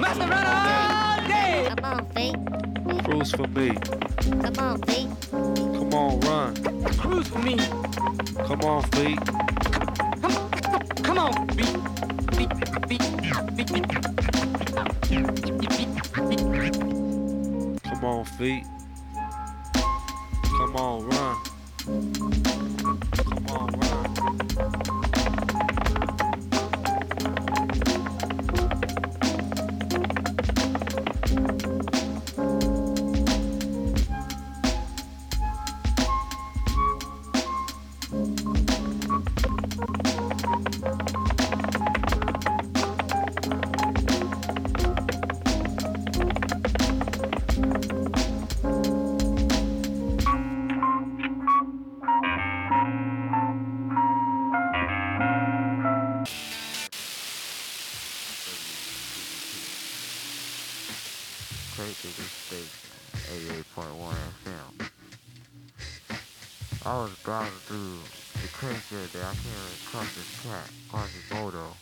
[0.00, 1.68] Must have run all day.
[1.68, 3.04] Come on, feet.
[3.04, 3.68] Cruise for me.
[4.42, 5.08] Come on, feet.
[5.30, 6.54] Come on, run.
[6.98, 7.56] Cruise for me.
[8.48, 9.20] Come on, feet.
[10.22, 10.50] Come
[11.04, 11.76] come on, feet.
[12.34, 12.50] Feet,
[12.88, 13.02] feet,
[13.68, 13.96] feet.
[17.96, 18.66] Come on, feet.
[20.58, 22.12] Come on, run.
[69.36, 69.76] Crazy day.
[69.82, 71.74] I came across this cat, Quasimoto.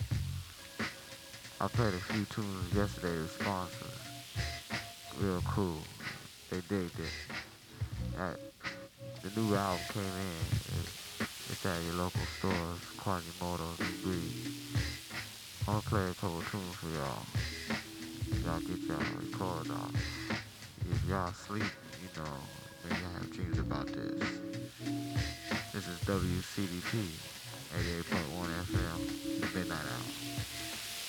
[1.61, 4.01] I played a few tunes yesterday with sponsors.
[5.21, 5.79] Real cool.
[6.51, 7.13] They dig this.
[8.19, 8.35] Uh,
[9.23, 10.45] the new album came in.
[10.81, 14.55] It, it's at your local stores, Quasimoto, Breed.
[15.67, 17.25] I'm gonna play a couple tunes for y'all.
[18.45, 19.93] Y'all get y'all record off.
[20.91, 21.63] If y'all sleep,
[22.03, 22.31] you know,
[22.83, 24.41] then y'all have dreams about this.
[25.73, 27.09] This is WCDP,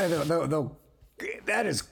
[0.08, 1.84] the, the, the, that is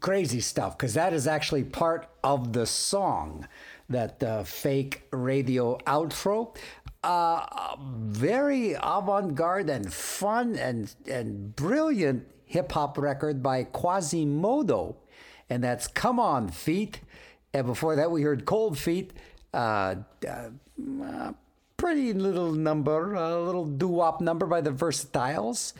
[0.00, 3.46] crazy stuff because that is actually part of the song,
[3.88, 6.56] that uh, fake radio outro.
[7.02, 14.96] Uh, very avant garde and fun and, and brilliant hip hop record by Quasimoto.
[15.50, 17.00] And that's Come On Feet.
[17.52, 19.12] And before that, we heard Cold Feet.
[19.52, 21.32] Uh, uh,
[21.76, 25.74] pretty little number, a little doo wop number by the Versatiles.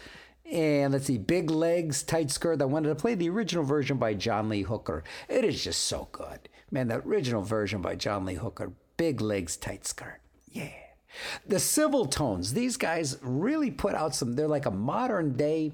[0.51, 2.61] And let's see, Big Legs, Tight Skirt.
[2.61, 5.03] I wanted to play the original version by John Lee Hooker.
[5.29, 6.49] It is just so good.
[6.71, 10.21] Man, the original version by John Lee Hooker, Big Legs, Tight Skirt.
[10.51, 10.71] Yeah.
[11.47, 15.73] The Civil Tones, these guys really put out some, they're like a modern day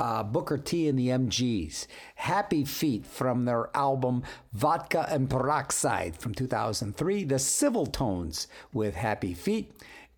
[0.00, 1.86] uh, Booker T and the MGs.
[2.14, 4.22] Happy Feet from their album
[4.54, 7.24] Vodka and Peroxide from 2003.
[7.24, 9.70] The Civil Tones with Happy Feet.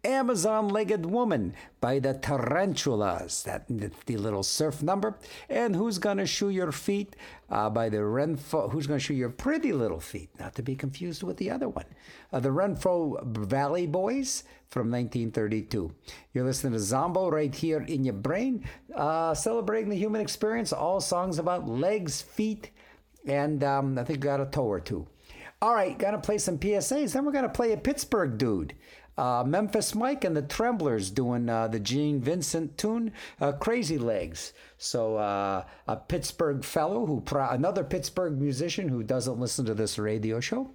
[0.05, 5.17] Amazon Legged Woman by the Tarantulas, that nifty little surf number.
[5.49, 7.15] And Who's Gonna Shoe Your Feet
[7.49, 11.23] uh, by the Renfro, Who's Gonna Shoe Your Pretty Little Feet, not to be confused
[11.23, 11.87] with the other one.
[12.33, 15.95] Uh, the Renfro Valley Boys from 1932.
[16.33, 18.65] You're listening to Zombo right here in your brain,
[18.97, 22.71] uh, celebrating the human experience, all songs about legs, feet,
[23.25, 25.07] and um, I think got a toe or two.
[25.63, 27.13] All right, gonna play some PSAs.
[27.13, 28.75] Then we're gonna play a Pittsburgh dude.
[29.17, 34.53] Uh, Memphis Mike and the Tremblers doing uh, the Gene Vincent tune, uh, Crazy Legs.
[34.79, 39.99] So uh, a Pittsburgh fellow who, pro- another Pittsburgh musician who doesn't listen to this
[39.99, 40.71] radio show,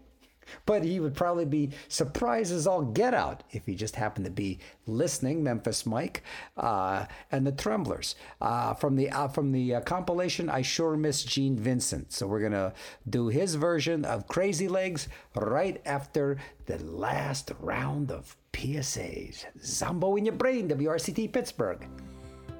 [0.66, 4.32] but he would probably be surprised as all get out if he just happened to
[4.32, 5.43] be listening.
[5.43, 6.24] Memphis Mike
[6.58, 10.50] uh, and the Tremblers uh, from the uh, from the uh, compilation.
[10.50, 12.11] I sure miss Gene Vincent.
[12.11, 12.74] So we're gonna
[13.09, 19.45] do his version of Crazy Legs right after the last round of PSAs.
[19.64, 21.88] Zombo in your brain, WRCT Pittsburgh.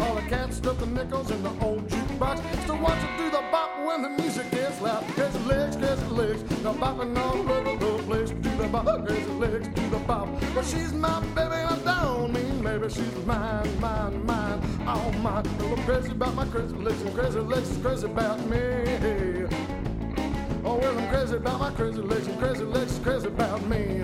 [0.00, 2.62] All the cats stuff the nickels in the old jukebox.
[2.62, 5.04] Still watch her do the bop when the music gets loud.
[5.14, 8.30] Crazy legs, crazy legs, the bopping all over the place.
[8.30, 10.28] Do the bop, crazy legs, do the bop.
[10.54, 14.60] But she's my baby, I don't mean maybe she's mine, mine, mine.
[14.86, 19.46] Oh, my, little crazy about my crazy legs, crazy legs is crazy about me.
[20.64, 24.02] Oh, well, I'm crazy about my crazy legs, crazy legs is crazy about me.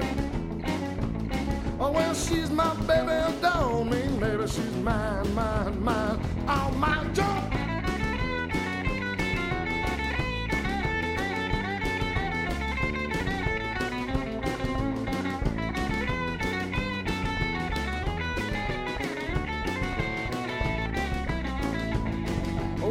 [1.87, 6.19] Oh, well, she's my baby, and don't mean maybe she's mine, mine, mine.
[6.49, 7.54] Oh, my jump!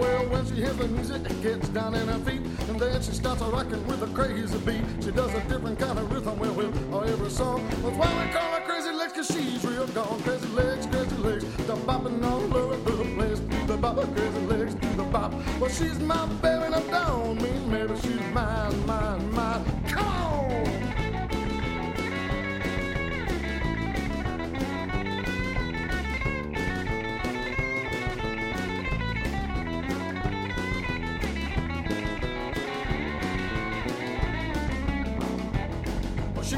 [0.03, 3.13] Well, when she hears the music, it gets down in her feet, and then she
[3.13, 4.83] starts a rocking with a crazy beat.
[5.01, 7.65] She does a different kind of rhythm with, with every song.
[7.69, 10.21] That's why we call her Crazy Legs, cause she's real gone.
[10.23, 13.39] Crazy legs, crazy legs, the bopping all over the place.
[13.39, 15.33] Do the bop, crazy legs, do the bop.
[15.61, 19.63] Well, she's my baby, and I don't mean maybe she's mine, mine, mine.
[19.87, 20.82] Come on!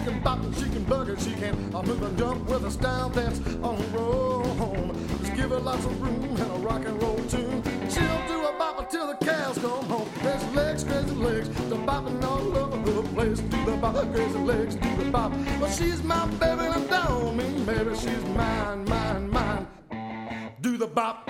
[0.06, 2.70] Can bop and she can bug and she can uh, move and jump with a
[2.70, 5.08] style that's on her own.
[5.20, 7.64] Just give her lots of room and a rock and roll tune.
[7.90, 10.08] She'll do a bop until the cows come home.
[10.20, 13.40] Crazy legs, crazy legs, the bopping all over the place.
[13.40, 15.32] Do the bop, crazy legs, do the bop.
[15.60, 19.68] Well, she's my baby and I don't mean maybe she's mine, mine, mine.
[20.62, 21.28] Do the bop.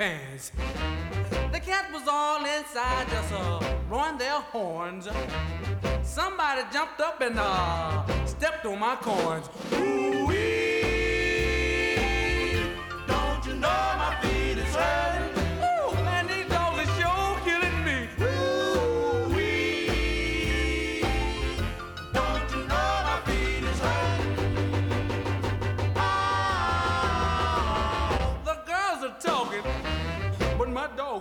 [0.00, 0.50] pants.
[1.52, 5.06] The cat was all inside, just uh, blowing their horns.
[6.02, 9.50] Somebody jumped up and uh, stepped on my corns.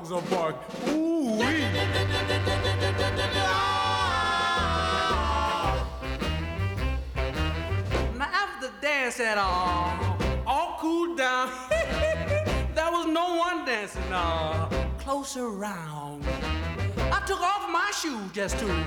[0.10, 0.56] Windsor Park.
[0.88, 1.60] Ooh wee.
[8.18, 14.70] Now after the dance at all, all cooled down, there was no one dancing all
[14.98, 16.26] close around.
[17.12, 18.86] I took off my shoe just to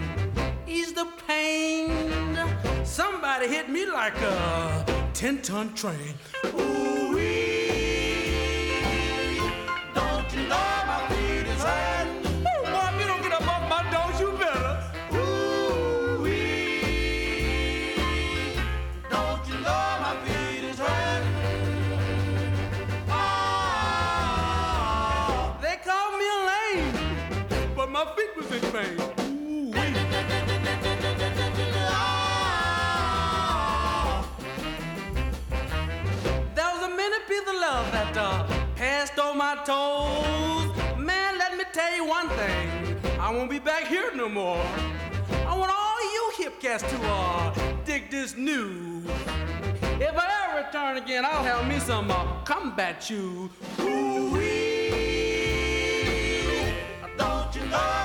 [0.66, 2.36] ease the pain.
[2.84, 4.84] Somebody hit me like a
[5.14, 6.14] ten-ton train.
[6.46, 7.01] Ooh.
[39.34, 40.70] my toes.
[40.98, 42.96] Man, let me tell you one thing.
[43.18, 44.64] I won't be back here no more.
[45.46, 47.54] I want all you hip cats to uh,
[47.84, 49.04] dig this news.
[50.00, 53.50] If I ever turn again, I'll have me some uh, combat shoes.
[53.80, 54.42] Ooh-wee.
[57.16, 58.01] Don't you know?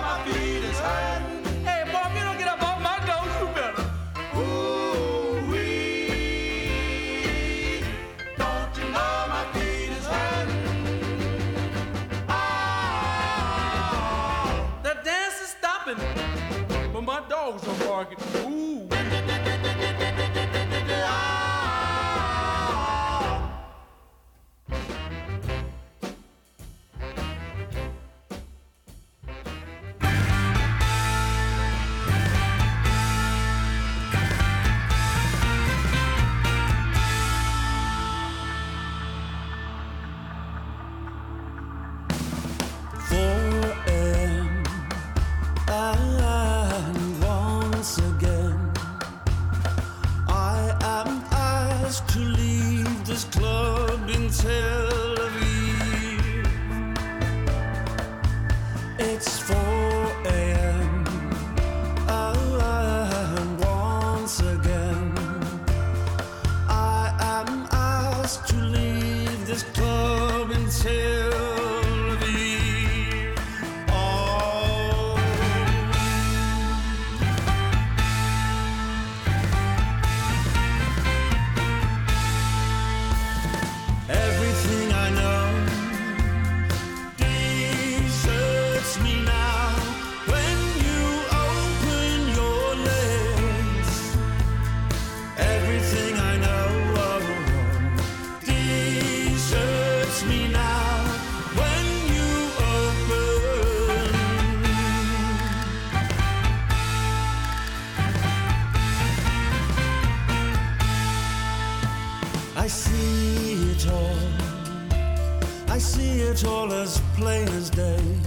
[116.45, 118.26] All as plain as day.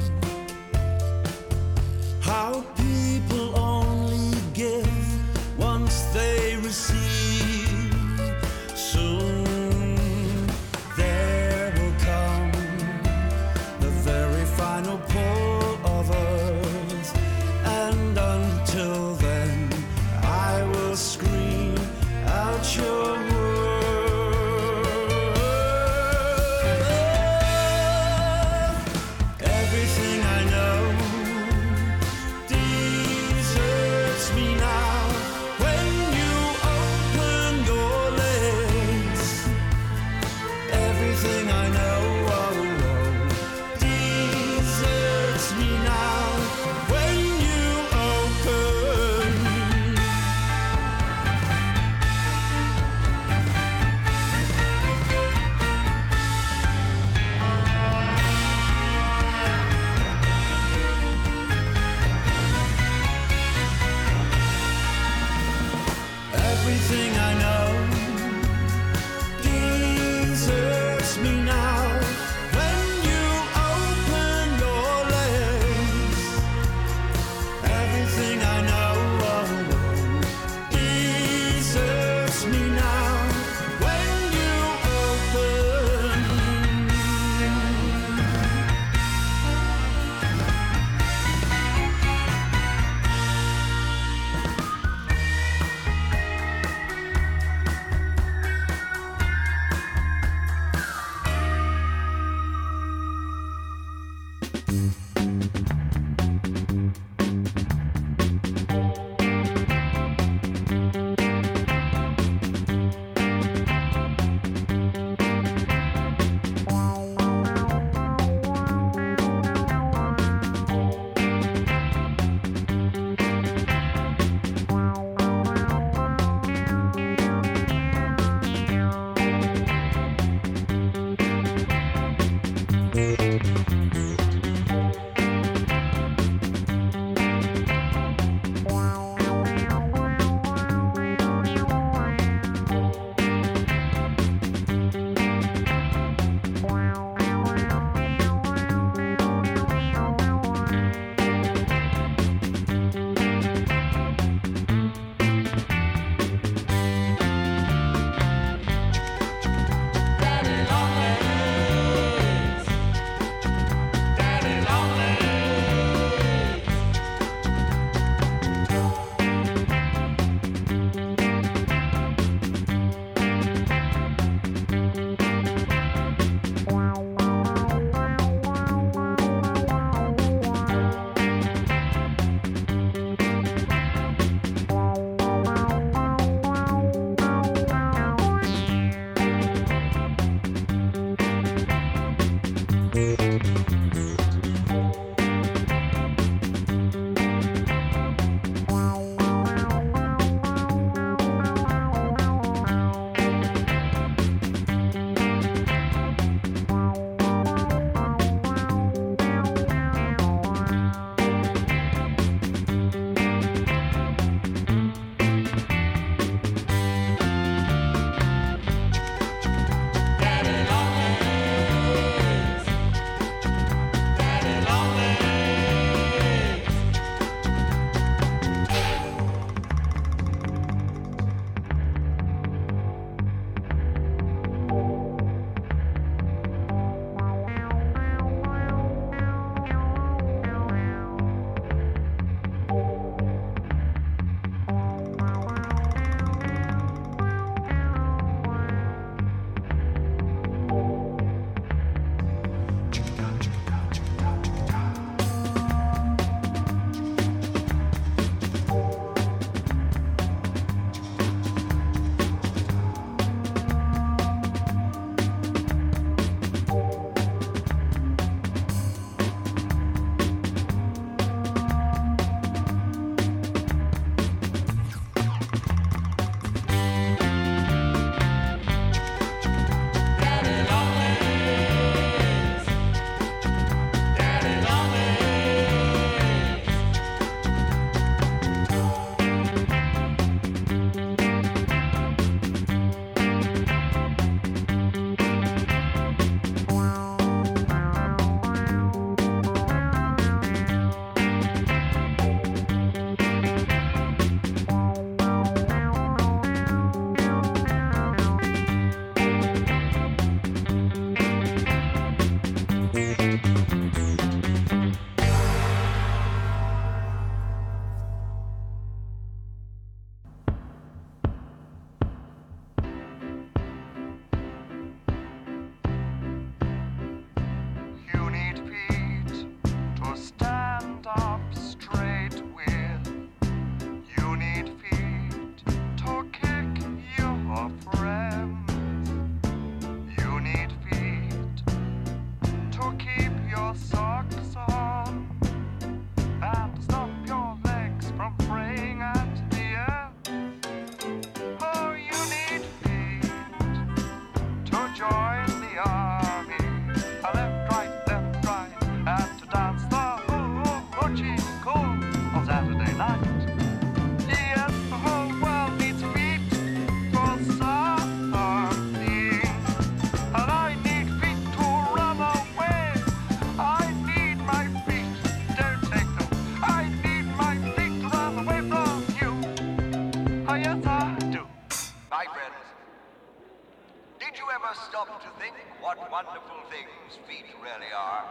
[387.71, 388.27] Really are?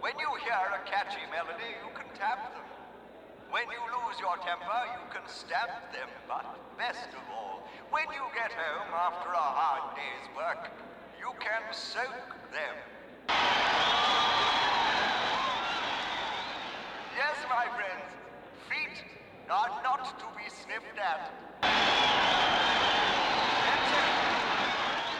[0.00, 2.66] When you hear a catchy melody, you can tap them.
[3.50, 6.08] When you lose your temper, you can stamp them.
[6.26, 6.42] But
[6.76, 10.72] best of all, when you get home after a hard day's work,
[11.20, 12.74] you can soak them.
[17.14, 18.08] Yes, my friends,
[18.66, 19.04] feet
[19.50, 21.30] are not to be sniffed at.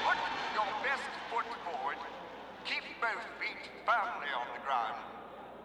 [0.03, 0.19] Put
[0.57, 2.12] your best foot forward.
[3.03, 4.95] Both feet firmly on the ground.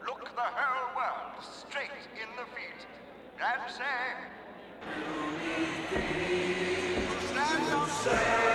[0.07, 2.87] Look the whole world straight in the feet
[3.37, 3.83] and say,
[7.29, 8.46] Stand up straight.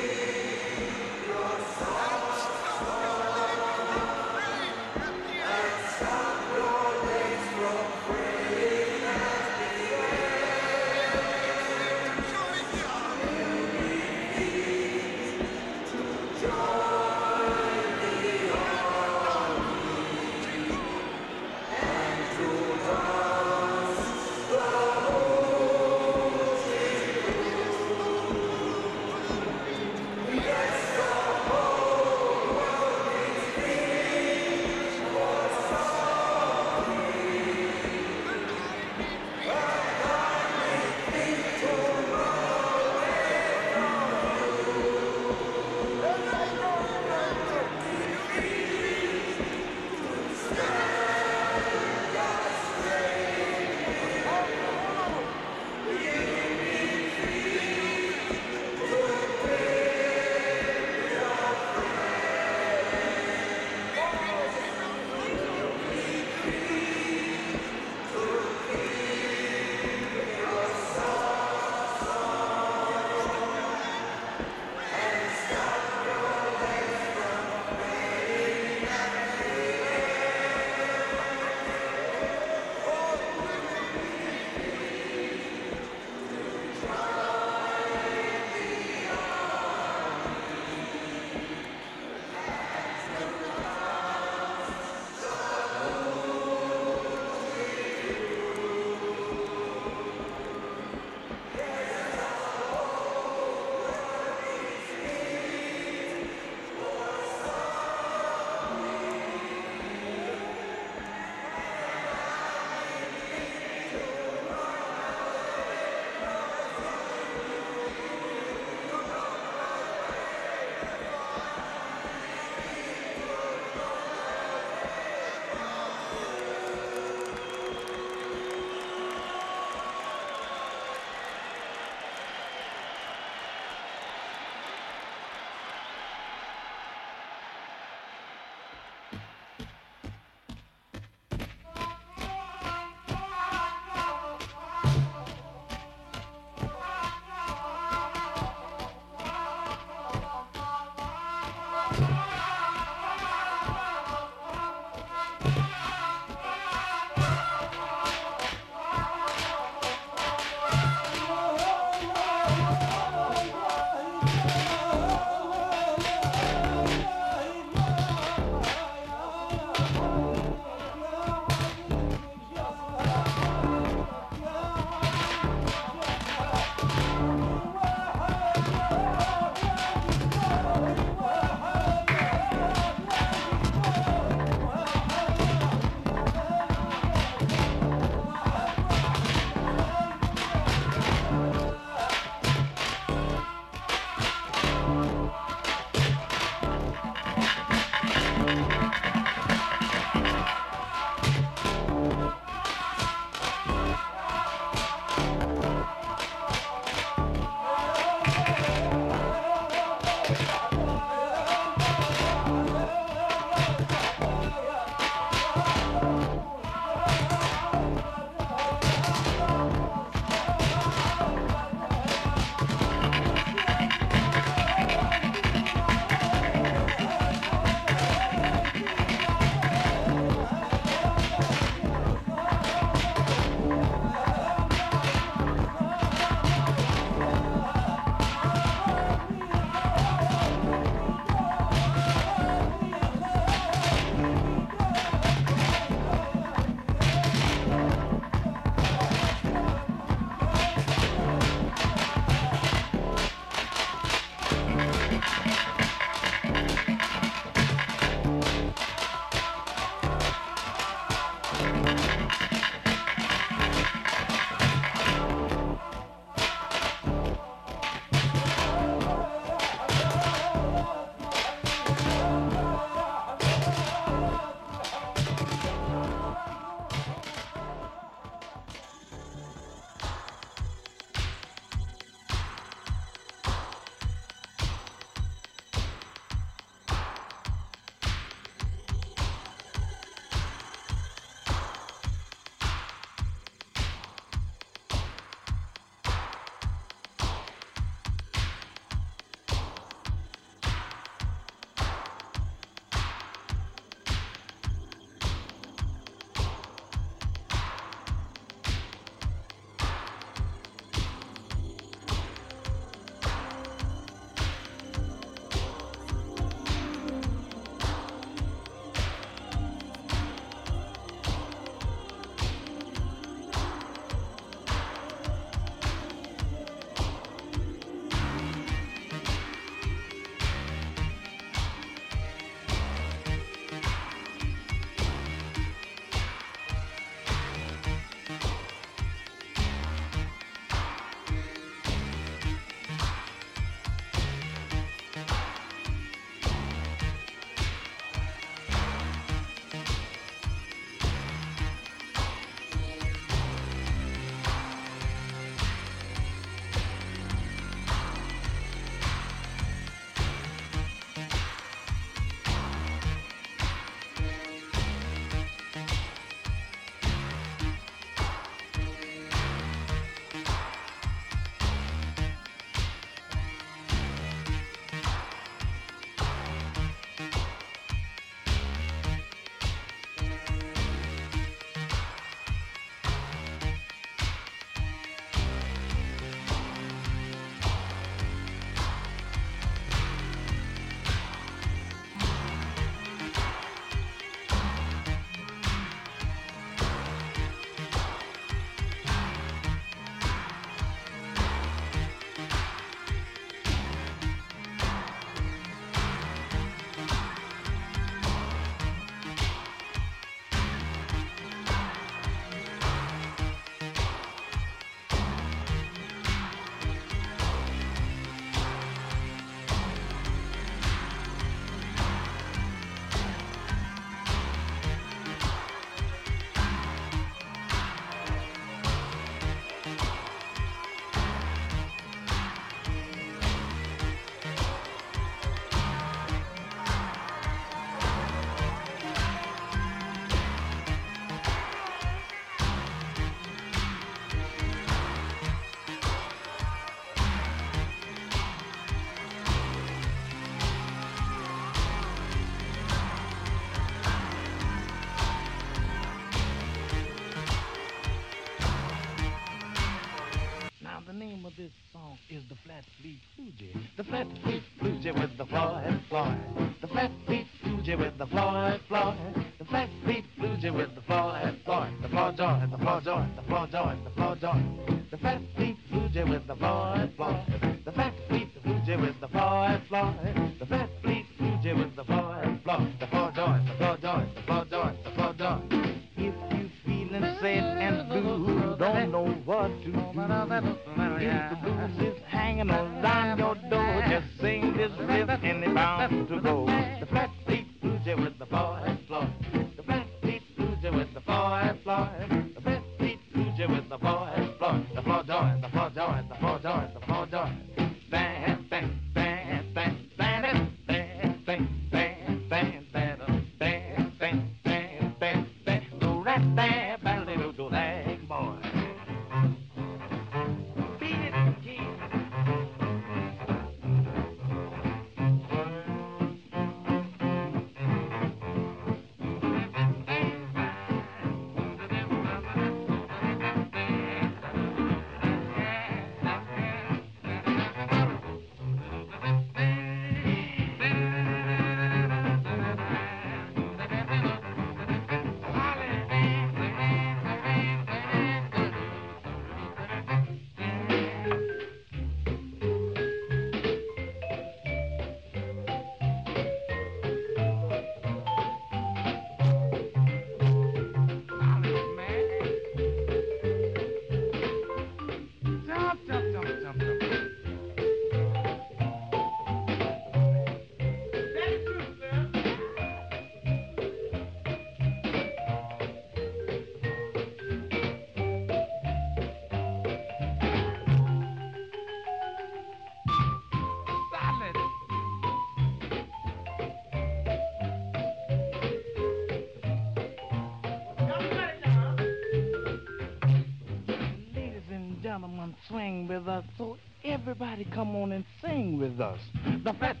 [595.84, 596.44] sing with us.
[596.56, 599.18] So everybody come on and sing with us.
[599.64, 600.00] The fat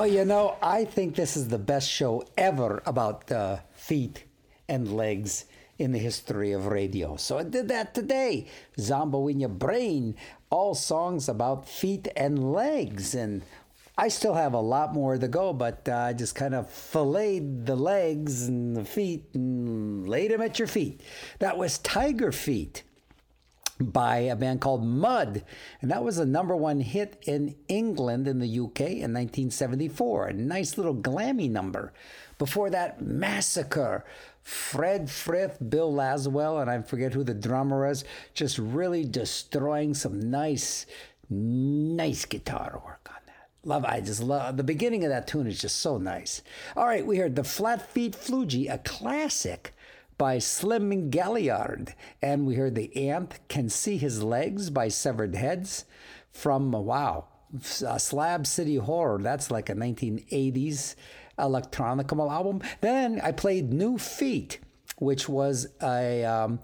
[0.00, 4.24] Well, you know, I think this is the best show ever about uh, feet
[4.66, 5.44] and legs
[5.78, 7.16] in the history of radio.
[7.16, 8.46] So I did that today.
[8.78, 10.16] Zombo in your brain,
[10.48, 13.14] all songs about feet and legs.
[13.14, 13.42] And
[13.98, 17.66] I still have a lot more to go, but uh, I just kind of filleted
[17.66, 21.02] the legs and the feet and laid them at your feet.
[21.40, 22.84] That was Tiger Feet
[23.80, 25.44] by a band called Mud.
[25.80, 30.28] And that was a number one hit in England in the UK in 1974.
[30.28, 31.92] A nice little glammy number.
[32.38, 34.04] Before that, Massacre.
[34.42, 40.30] Fred Frith, Bill Laswell, and I forget who the drummer is, just really destroying some
[40.30, 40.86] nice,
[41.28, 43.48] nice guitar work on that.
[43.64, 46.42] Love, I just love the beginning of that tune is just so nice.
[46.74, 49.74] All right, we heard the Flat Feet Floogie, a classic
[50.20, 51.94] by Slim Gaillard.
[52.20, 55.86] And we heard The Ant Can See His Legs by Severed Heads
[56.30, 57.24] from, uh, wow,
[57.54, 59.22] uh, Slab City Horror.
[59.22, 60.94] That's like a 1980s
[61.38, 62.60] electronica album.
[62.82, 64.58] Then I played New Feet,
[64.98, 66.60] which was a um,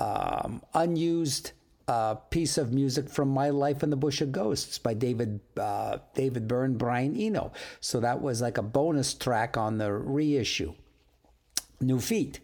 [0.00, 1.52] um, unused
[1.88, 5.98] uh, piece of music from My Life in the Bush of Ghosts by David uh,
[6.14, 7.52] David Byrne, Brian Eno.
[7.78, 10.72] So that was like a bonus track on the reissue.
[11.78, 12.40] New Feet.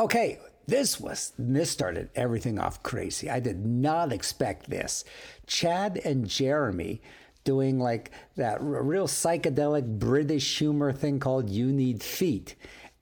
[0.00, 3.28] Okay, this was this started everything off crazy.
[3.28, 5.04] I did not expect this.
[5.46, 7.02] Chad and Jeremy
[7.44, 12.54] doing like that real psychedelic British humor thing called You Need Feet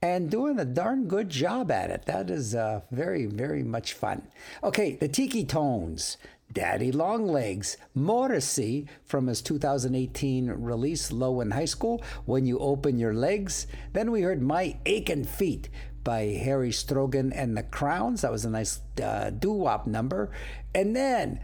[0.02, 2.04] and doing a darn good job at it.
[2.06, 4.26] That is uh, very, very much fun.
[4.64, 6.16] Okay, the Tiki Tones.
[6.50, 13.12] Daddy Longlegs, Morrissey from his 2018 release Low in High School, When You Open Your
[13.12, 13.66] Legs.
[13.92, 15.68] Then we heard My Aching Feet
[16.04, 18.22] by Harry Strogan and the Crowns.
[18.22, 20.30] That was a nice uh, doo wop number.
[20.74, 21.40] And then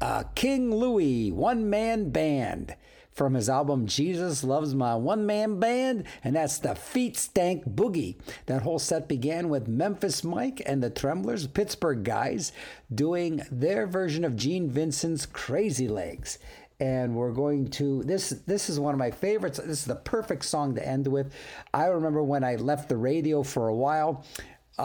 [0.00, 2.76] uh, King Louis, One Man Band
[3.18, 8.16] from his album Jesus Loves My One Man Band, and that's the Feet Stank Boogie.
[8.46, 12.52] That whole set began with Memphis Mike and the Tremblers, Pittsburgh guys,
[12.94, 16.38] doing their version of Gene Vincent's Crazy Legs.
[16.80, 18.30] And we're going to this.
[18.46, 19.58] This is one of my favorites.
[19.58, 21.32] This is the perfect song to end with.
[21.74, 24.24] I remember when I left the radio for a while
[24.78, 24.82] uh,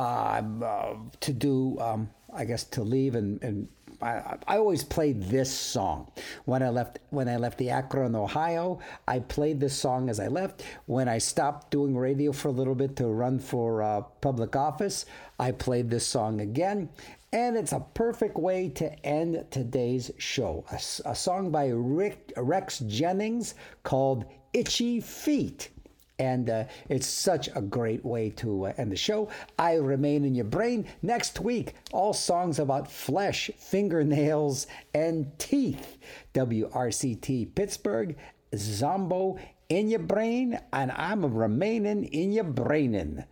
[0.64, 3.68] uh, to do, um, I guess, to leave and and
[4.04, 6.12] I, I always played this song
[6.46, 8.80] when I left when I left the Akron, Ohio.
[9.08, 10.64] I played this song as I left.
[10.86, 15.06] When I stopped doing radio for a little bit to run for uh, public office,
[15.40, 16.90] I played this song again.
[17.34, 24.26] And it's a perfect way to end today's show—a song by Rick, Rex Jennings called
[24.54, 25.72] Itchy Feet.
[26.20, 29.30] And uh, it's such a great way to uh, end the show.
[29.58, 30.86] I remain in your brain.
[31.02, 35.98] Next week, all songs about flesh, fingernails, and teeth.
[36.36, 38.16] WRCT Pittsburgh,
[38.56, 39.40] Zombo
[39.70, 43.26] in your brain, and I'm remaining in your brainin'.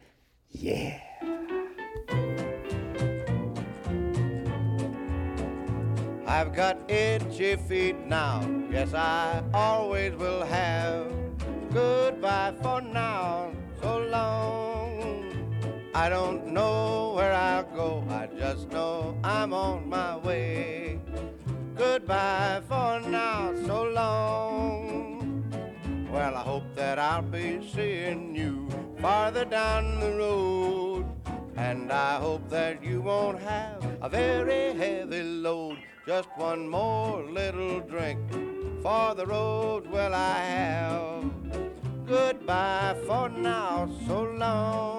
[0.50, 1.11] Yeah.
[6.32, 11.11] I've got itchy feet now, yes, I always will have.
[11.74, 13.51] Goodbye for now,
[13.82, 15.92] so long.
[15.93, 21.01] I don't know where I'll go, I just know I'm on my way.
[21.76, 25.43] Goodbye for now, so long.
[26.10, 28.69] Well, I hope that I'll be seeing you
[29.01, 31.06] farther down the road.
[31.58, 35.77] And I hope that you won't have a very heavy load.
[36.06, 38.20] Just one more little drink
[38.82, 41.32] for the road will I have.
[42.08, 44.92] Goodbye for now, so long.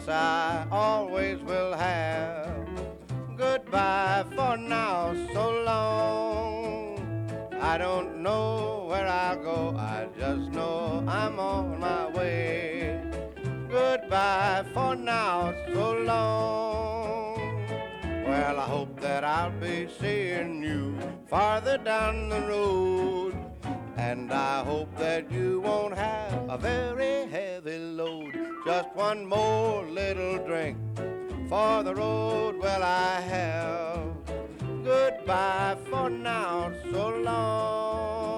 [0.00, 2.68] Guess I always will have.
[3.36, 7.50] Goodbye for now, so long.
[7.60, 13.02] I don't know where I'll go, I just know I'm on my way.
[13.70, 17.66] Goodbye for now, so long.
[18.26, 20.96] Well, I hope that I'll be seeing you
[21.28, 23.34] farther down the road.
[23.96, 28.49] And I hope that you won't have a very heavy load.
[28.64, 30.76] Just one more little drink
[31.48, 34.14] for the road well I have.
[34.84, 38.36] Goodbye for now, so long.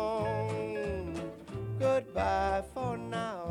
[1.78, 3.41] Goodbye for now.